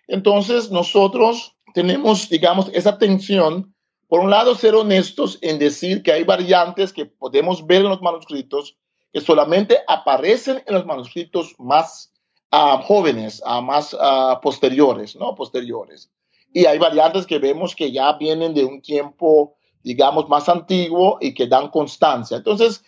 Entonces, 0.07 0.71
nosotros 0.71 1.55
tenemos, 1.73 2.29
digamos, 2.29 2.69
esa 2.73 2.97
tensión, 2.97 3.73
por 4.07 4.19
un 4.19 4.29
lado, 4.29 4.55
ser 4.55 4.75
honestos 4.75 5.39
en 5.41 5.57
decir 5.57 6.03
que 6.03 6.11
hay 6.11 6.23
variantes 6.23 6.93
que 6.93 7.05
podemos 7.05 7.65
ver 7.65 7.81
en 7.81 7.89
los 7.89 8.01
manuscritos 8.01 8.77
que 9.15 9.21
solamente 9.21 9.79
aparecen 9.87 10.61
en 10.67 10.73
los 10.73 10.85
manuscritos 10.85 11.55
más 11.57 12.11
ah, 12.51 12.83
jóvenes, 12.83 13.41
uh, 13.45 13.61
más 13.61 13.95
posteriores, 14.41 15.15
¿no? 15.15 15.33
Posteriores. 15.35 16.11
Y 16.51 16.65
hay 16.65 16.77
variantes 16.77 17.25
que 17.25 17.39
vemos 17.39 17.77
que 17.77 17.93
ya 17.93 18.11
vienen 18.17 18.53
de 18.53 18.65
un 18.65 18.81
tiempo, 18.81 19.55
digamos, 19.83 20.27
más 20.27 20.49
antiguo 20.49 21.17
y 21.21 21.33
que 21.33 21.47
dan 21.47 21.69
constancia. 21.69 22.35
Entonces, 22.35 22.83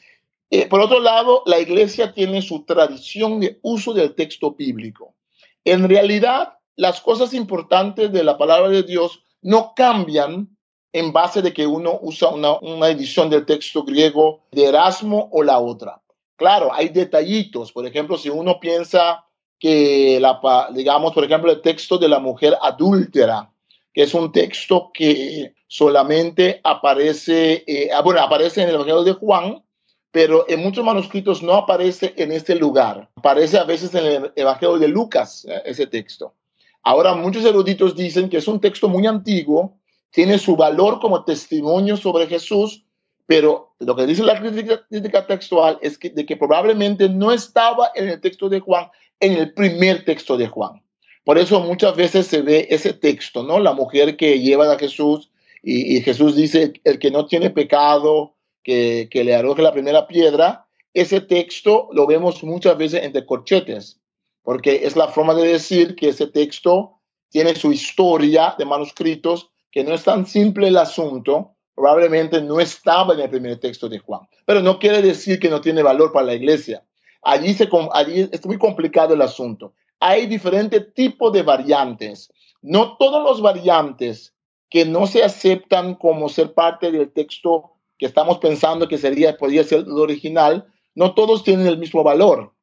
eh, 0.50 0.68
por 0.68 0.82
otro 0.82 1.00
lado, 1.00 1.44
la 1.46 1.60
iglesia 1.60 2.14
tiene 2.14 2.42
su 2.42 2.66
tradición 2.66 3.40
de 3.40 3.60
uso 3.62 3.94
del 3.94 4.14
texto 4.14 4.52
bíblico. 4.52 5.16
En 5.64 5.88
realidad, 5.88 6.58
las 6.76 7.00
cosas 7.00 7.34
importantes 7.34 8.12
de 8.12 8.26
la 8.26 8.38
palabra 8.38 8.68
de 8.68 8.84
Dios 8.84 9.24
no 9.42 9.72
cambian 9.78 10.58
en 10.92 11.14
base 11.14 11.42
de 11.42 11.54
que 11.54 11.66
uno 11.66 11.98
usa 12.02 12.32
una 12.32 12.90
edición 12.90 13.30
del 13.30 13.46
texto 13.46 13.86
griego 13.86 14.42
de 14.52 14.66
Erasmo 14.66 15.30
o 15.32 15.42
la 15.42 15.60
otra. 15.60 16.02
Claro, 16.38 16.72
hay 16.74 16.90
detallitos. 16.90 17.72
Por 17.72 17.86
ejemplo, 17.86 18.18
si 18.18 18.30
uno 18.30 18.60
piensa 18.60 19.26
que, 19.60 20.20
la, 20.22 20.40
digamos, 20.74 21.14
por 21.14 21.26
ejemplo, 21.26 21.52
el 21.52 21.62
texto 21.62 21.98
de 21.98 22.08
la 22.08 22.20
mujer 22.20 22.56
adúltera, 22.62 23.52
que 23.92 24.04
es 24.04 24.14
un 24.14 24.32
texto 24.32 24.92
que 24.94 25.56
solamente 25.68 26.62
aparece, 26.64 27.64
eh, 27.66 27.90
ah, 27.92 28.02
bueno, 28.02 28.22
aparece 28.22 28.62
en 28.62 28.70
el 28.70 28.76
Evangelio 28.76 29.04
de 29.04 29.14
Juan, 29.14 29.64
pero 30.12 30.46
en 30.48 30.62
muchos 30.62 30.86
manuscritos 30.86 31.42
no 31.42 31.54
aparece 31.54 32.14
en 32.18 32.32
este 32.32 32.56
lugar. 32.56 33.10
Aparece 33.16 33.58
a 33.58 33.64
veces 33.64 33.94
en 33.96 34.06
el 34.06 34.32
Evangelio 34.36 34.78
de 34.78 34.88
Lucas, 34.88 35.46
eh, 35.50 35.64
ese 35.66 35.88
texto. 35.88 36.36
Ahora, 36.84 37.16
muchos 37.16 37.44
eruditos 37.44 37.96
dicen 37.96 38.30
que 38.30 38.38
es 38.38 38.48
un 38.48 38.62
texto 38.62 38.88
muy 38.88 39.08
antiguo, 39.08 39.78
tiene 40.12 40.38
su 40.38 40.56
valor 40.56 41.00
como 41.00 41.26
testimonio 41.26 41.98
sobre 41.98 42.28
Jesús, 42.28 42.86
pero 43.28 43.76
lo 43.80 43.96
que 43.96 44.08
dice 44.08 44.24
la 44.24 44.40
crítica, 44.40 45.28
textual 45.28 45.78
es 45.82 45.98
que, 45.98 46.38
probablemente 46.38 47.10
no 47.10 47.32
estaba 47.32 47.92
en 47.94 48.08
el 48.10 48.22
texto 48.22 48.50
de 48.50 48.62
Juan, 48.62 48.88
en 49.20 49.34
el 49.34 49.54
primer 49.54 50.06
texto 50.06 50.38
de 50.38 50.48
Juan. 50.48 50.82
Por 51.26 51.38
eso 51.38 51.60
muchas 51.60 51.96
veces 51.98 52.26
se 52.26 52.42
ve 52.42 52.68
ese 52.70 52.94
texto, 52.94 53.44
¿no? 53.44 53.60
La 53.60 53.74
mujer 53.74 54.16
que 54.16 54.40
lleva 54.40 54.72
a 54.72 54.80
Jesús 54.80 55.30
y, 55.62 55.98
y 55.98 56.02
Jesús 56.02 56.38
dice, 56.38 56.74
el 56.86 57.00
que 57.00 57.12
no 57.12 57.26
tiene 57.26 57.50
pecado, 57.50 58.38
que, 58.64 59.10
que 59.12 59.26
le 59.26 59.36
arroje 59.36 59.62
la 59.62 59.74
primera 59.74 60.08
piedra. 60.08 60.66
Ese 60.94 61.20
texto 61.20 61.90
lo 61.92 62.08
vemos 62.08 62.42
muchas 62.44 62.78
veces 62.78 63.04
entre 63.04 63.26
corchetes, 63.26 64.00
porque 64.42 64.86
es 64.86 64.96
la 64.96 65.10
forma 65.10 65.34
de 65.34 65.50
decir 65.50 65.98
que 65.98 66.10
ese 66.10 66.28
texto 66.28 67.02
tiene 67.30 67.56
su 67.56 67.74
historia 67.74 68.56
de 68.58 68.64
manuscritos, 68.64 69.50
que 69.70 69.84
no 69.84 69.94
es 69.94 70.04
tan 70.06 70.26
simple 70.26 70.70
el 70.70 70.78
asunto, 70.78 71.57
probablemente 71.78 72.42
no 72.42 72.60
estaba 72.60 73.14
en 73.14 73.22
el 73.22 73.30
primer 73.30 73.58
texto 73.62 73.88
de 73.88 74.00
Juan, 74.00 74.28
pero 74.46 74.62
no 74.62 74.80
quiere 74.80 75.02
decir 75.02 75.40
que 75.40 75.50
no 75.50 75.62
tiene 75.62 75.82
valor 75.82 76.12
para 76.12 76.26
la 76.26 76.34
iglesia. 76.34 76.84
Allí, 77.22 77.56
es 77.56 78.46
muy 78.46 78.58
complicado 78.58 79.14
el 79.14 79.22
asunto 79.22 79.74
hay 80.00 80.28
diferentes 80.28 80.94
tipos 80.94 81.34
de 81.34 81.44
variantes. 81.44 82.32
No 82.62 82.98
todos 82.98 83.24
los 83.24 83.42
variantes 83.42 84.34
que 84.70 84.86
no 84.86 85.08
se 85.08 85.24
aceptan 85.24 85.96
como 85.96 86.30
ser 86.30 86.54
parte 86.54 86.92
del 86.92 87.12
texto 87.12 87.72
que 87.98 88.06
estamos 88.06 88.38
pensando 88.40 88.88
que 88.88 88.98
sería, 88.98 89.38
podría 89.38 89.64
ser 89.64 89.80
el 89.80 89.92
original, 89.92 90.68
no 90.94 91.16
todos 91.16 91.44
tienen 91.44 91.68
el 91.68 91.78
mismo 91.78 92.04
valor 92.04 92.54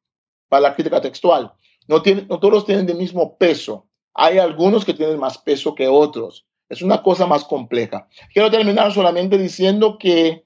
para 0.47 0.61
la 0.61 0.75
crítica 0.75 1.01
textual. 1.01 1.53
No, 1.87 2.01
no 2.29 2.39
todos 2.39 2.65
tienen 2.65 2.89
el 2.89 2.95
mismo 2.95 3.37
peso. 3.37 3.87
Hay 4.13 4.37
algunos 4.37 4.85
que 4.85 4.93
tienen 4.93 5.19
más 5.19 5.37
peso 5.37 5.75
que 5.75 5.87
otros. 5.87 6.45
Es 6.69 6.81
una 6.81 7.03
cosa 7.03 7.27
más 7.27 7.43
compleja. 7.43 8.07
Quiero 8.33 8.49
terminar 8.49 8.91
solamente 8.91 9.37
diciendo 9.37 9.97
que 9.97 10.45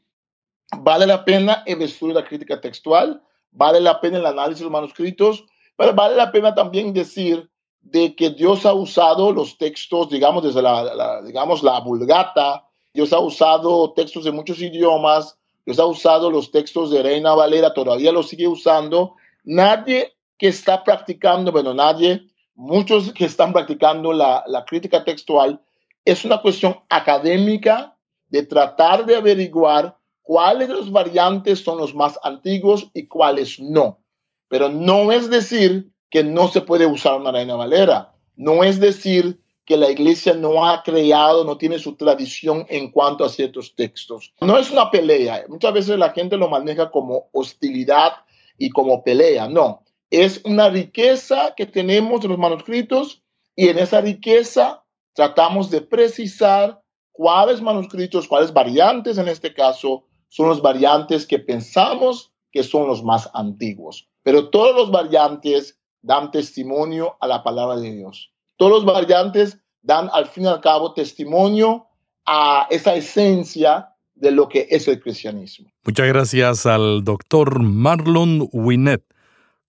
vale 0.78 1.08
la 1.08 1.24
pena 1.24 1.64
el 1.66 1.82
estudio 1.82 2.14
de 2.14 2.22
la 2.22 2.28
crítica 2.28 2.60
textual, 2.60 3.22
vale 3.52 3.80
la 3.80 4.00
pena 4.02 4.18
el 4.18 4.26
análisis 4.26 4.60
de 4.60 4.66
los 4.66 4.74
manuscritos, 4.74 5.46
pero 5.76 5.94
vale 5.94 6.16
la 6.16 6.32
pena 6.32 6.54
también 6.54 6.94
decir 6.94 7.50
de 7.82 8.16
que 8.16 8.32
Dios 8.32 8.66
ha 8.66 8.74
usado 8.74 9.32
los 9.32 9.58
textos, 9.58 10.10
digamos, 10.10 10.44
desde 10.44 10.62
la, 10.62 11.22
digamos, 11.24 11.64
la 11.64 11.80
vulgata, 11.80 12.66
Dios 12.94 13.14
ha 13.14 13.20
usado 13.20 13.94
textos 13.94 14.26
de 14.26 14.32
muchos 14.32 14.62
idiomas, 14.62 15.38
Dios 15.66 15.80
ha 15.80 15.86
usado 15.86 16.30
los 16.30 16.52
textos 16.52 16.92
de 16.92 17.02
Reina 17.02 17.34
Valera, 17.34 17.74
todavía 17.74 18.12
los 18.12 18.28
sigue 18.28 18.48
usando. 18.48 19.16
Nadie 19.44 20.16
que 20.38 20.48
está 20.50 20.84
practicando, 20.84 21.52
bueno, 21.52 21.74
nadie, 21.74 22.28
muchos 22.56 23.14
que 23.14 23.26
están 23.26 23.54
practicando 23.54 24.12
la, 24.12 24.44
la 24.48 24.66
crítica 24.66 25.04
textual, 25.04 25.62
es 26.06 26.26
una 26.26 26.41
cuestión 26.41 26.78
académica 26.89 27.97
de 28.28 28.43
tratar 28.43 29.06
de 29.06 29.16
averiguar 29.16 29.97
cuáles 30.22 30.68
de 30.68 30.76
los 30.76 30.91
variantes 30.91 31.60
son 31.60 31.78
los 31.78 31.95
más 31.95 32.20
antiguos 32.24 32.89
y 32.93 33.08
cuáles 33.08 33.60
no. 33.60 34.00
Pero 34.47 34.70
no 34.70 35.12
es 35.12 35.30
decir 35.30 35.91
que 36.10 36.24
no 36.24 36.47
se 36.47 36.62
puede 36.62 36.86
usar 36.86 37.20
una 37.20 37.32
reina 37.32 37.56
valera. 37.56 38.14
No 38.36 38.64
es 38.64 38.80
decir 38.80 39.39
que 39.66 39.78
la 39.78 39.91
iglesia 39.91 40.34
no 40.34 40.68
ha 40.68 40.82
creado, 40.82 41.43
no 41.43 41.58
tiene 41.58 41.78
su 41.78 41.95
tradición 41.95 42.66
en 42.70 42.89
cuanto 42.89 43.24
a 43.24 43.30
ciertos 43.30 43.76
textos. 43.76 44.34
No 44.41 44.58
es 44.58 44.72
una 44.72 44.89
pelea. 44.89 45.45
Muchas 45.47 45.74
veces 45.74 46.00
la 46.00 46.10
gente 46.10 46.38
lo 46.38 46.50
maneja 46.50 46.89
como 46.89 47.30
hostilidad 47.32 48.14
y 48.58 48.72
como 48.72 49.04
pelea. 49.04 49.47
No, 49.47 49.84
es 50.10 50.41
una 50.43 50.70
riqueza 50.70 51.54
que 51.56 51.68
tenemos 51.68 52.24
en 52.24 52.32
los 52.32 52.39
manuscritos 52.39 53.22
y 53.56 53.70
en 53.70 53.78
esa 53.78 54.02
riqueza 54.02 54.84
tratamos 55.20 55.70
de 55.70 55.82
precisar 55.82 56.82
cuáles 57.12 57.62
manuscritos, 57.62 58.26
cuáles 58.26 58.54
variantes 58.54 59.18
en 59.18 59.28
este 59.28 59.54
caso 59.54 60.06
son 60.30 60.48
los 60.48 60.62
variantes 60.62 61.28
que 61.28 61.40
pensamos 61.40 62.32
que 62.54 62.64
son 62.64 62.88
los 62.88 63.04
más 63.04 63.30
antiguos. 63.34 64.08
Pero 64.24 64.50
todos 64.50 64.74
los 64.74 64.92
variantes 64.92 65.78
dan 66.02 66.32
testimonio 66.32 67.18
a 67.20 67.28
la 67.28 67.44
palabra 67.44 67.76
de 67.76 67.92
Dios. 67.92 68.32
Todos 68.56 68.72
los 68.72 68.86
variantes 68.86 69.60
dan 69.82 70.10
al 70.14 70.28
fin 70.28 70.46
y 70.46 70.48
al 70.48 70.62
cabo 70.62 70.94
testimonio 70.94 71.88
a 72.26 72.68
esa 72.70 72.96
esencia 72.96 73.90
de 74.16 74.32
lo 74.32 74.48
que 74.48 74.68
es 74.70 74.88
el 74.88 75.02
cristianismo. 75.02 75.70
Muchas 75.84 76.08
gracias 76.08 76.66
al 76.66 77.04
doctor 77.04 77.62
Marlon 77.62 78.48
Winnet, 78.54 79.04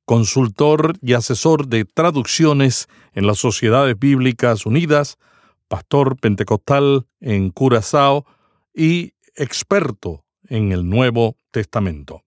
consultor 0.05 0.93
y 1.03 1.15
asesor 1.15 1.67
de 1.67 1.85
traducciones 1.87 2.87
en 3.15 3.27
las 3.27 3.39
Sociedades 3.39 3.99
Bíblicas 3.99 4.65
Unidas, 4.65 5.19
pastor 5.71 6.19
pentecostal 6.19 7.07
en 7.21 7.51
Curazao 7.51 8.27
y 8.75 9.13
experto 9.37 10.25
en 10.49 10.73
el 10.73 10.89
Nuevo 10.89 11.37
Testamento. 11.53 12.25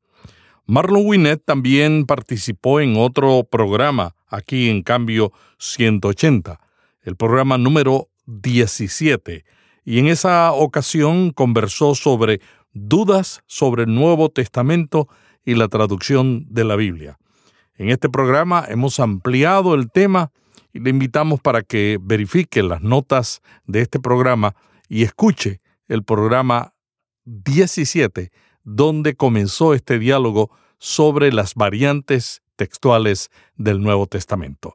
Marlon 0.65 1.05
Winnet 1.05 1.43
también 1.43 2.05
participó 2.05 2.79
en 2.79 2.95
otro 2.95 3.43
programa 3.43 4.15
aquí 4.29 4.69
en 4.69 4.81
Cambio 4.81 5.33
180, 5.59 6.57
el 7.01 7.17
programa 7.17 7.57
número 7.57 8.07
17, 8.27 9.43
y 9.83 9.99
en 9.99 10.07
esa 10.07 10.53
ocasión 10.53 11.31
conversó 11.31 11.95
sobre 11.95 12.39
dudas 12.71 13.43
sobre 13.45 13.83
el 13.83 13.93
Nuevo 13.93 14.29
Testamento 14.29 15.09
y 15.43 15.55
la 15.55 15.67
traducción 15.67 16.45
de 16.49 16.63
la 16.63 16.77
Biblia. 16.77 17.19
En 17.75 17.89
este 17.89 18.07
programa 18.07 18.63
hemos 18.69 19.01
ampliado 19.01 19.75
el 19.75 19.91
tema 19.91 20.31
y 20.73 20.79
le 20.79 20.89
invitamos 20.89 21.39
para 21.39 21.61
que 21.61 21.99
verifique 22.01 22.63
las 22.63 22.81
notas 22.81 23.41
de 23.65 23.81
este 23.81 23.99
programa 23.99 24.55
y 24.89 25.03
escuche 25.03 25.61
el 25.87 26.03
programa 26.03 26.73
17, 27.25 28.31
donde 28.63 29.15
comenzó 29.15 29.73
este 29.73 29.99
diálogo 29.99 30.51
sobre 30.79 31.31
las 31.31 31.55
variantes 31.55 32.41
textuales 32.55 33.29
del 33.55 33.81
Nuevo 33.81 34.07
Testamento. 34.07 34.73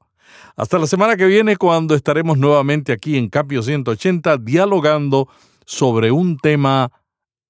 Hasta 0.57 0.79
la 0.79 0.87
semana 0.87 1.17
que 1.17 1.27
viene 1.27 1.57
cuando 1.57 1.95
estaremos 1.95 2.39
nuevamente 2.39 2.93
aquí 2.93 3.17
en 3.17 3.29
Cambio 3.29 3.63
180 3.63 4.39
dialogando 4.39 5.29
sobre 5.65 6.11
un 6.11 6.39
tema 6.39 6.93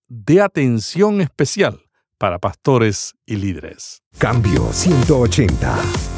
de 0.08 0.40
atención 0.40 1.20
especial 1.20 1.80
para 2.18 2.38
pastores 2.38 3.14
y 3.26 3.36
líderes. 3.36 4.02
Cambio 4.18 4.72
180. 4.72 6.17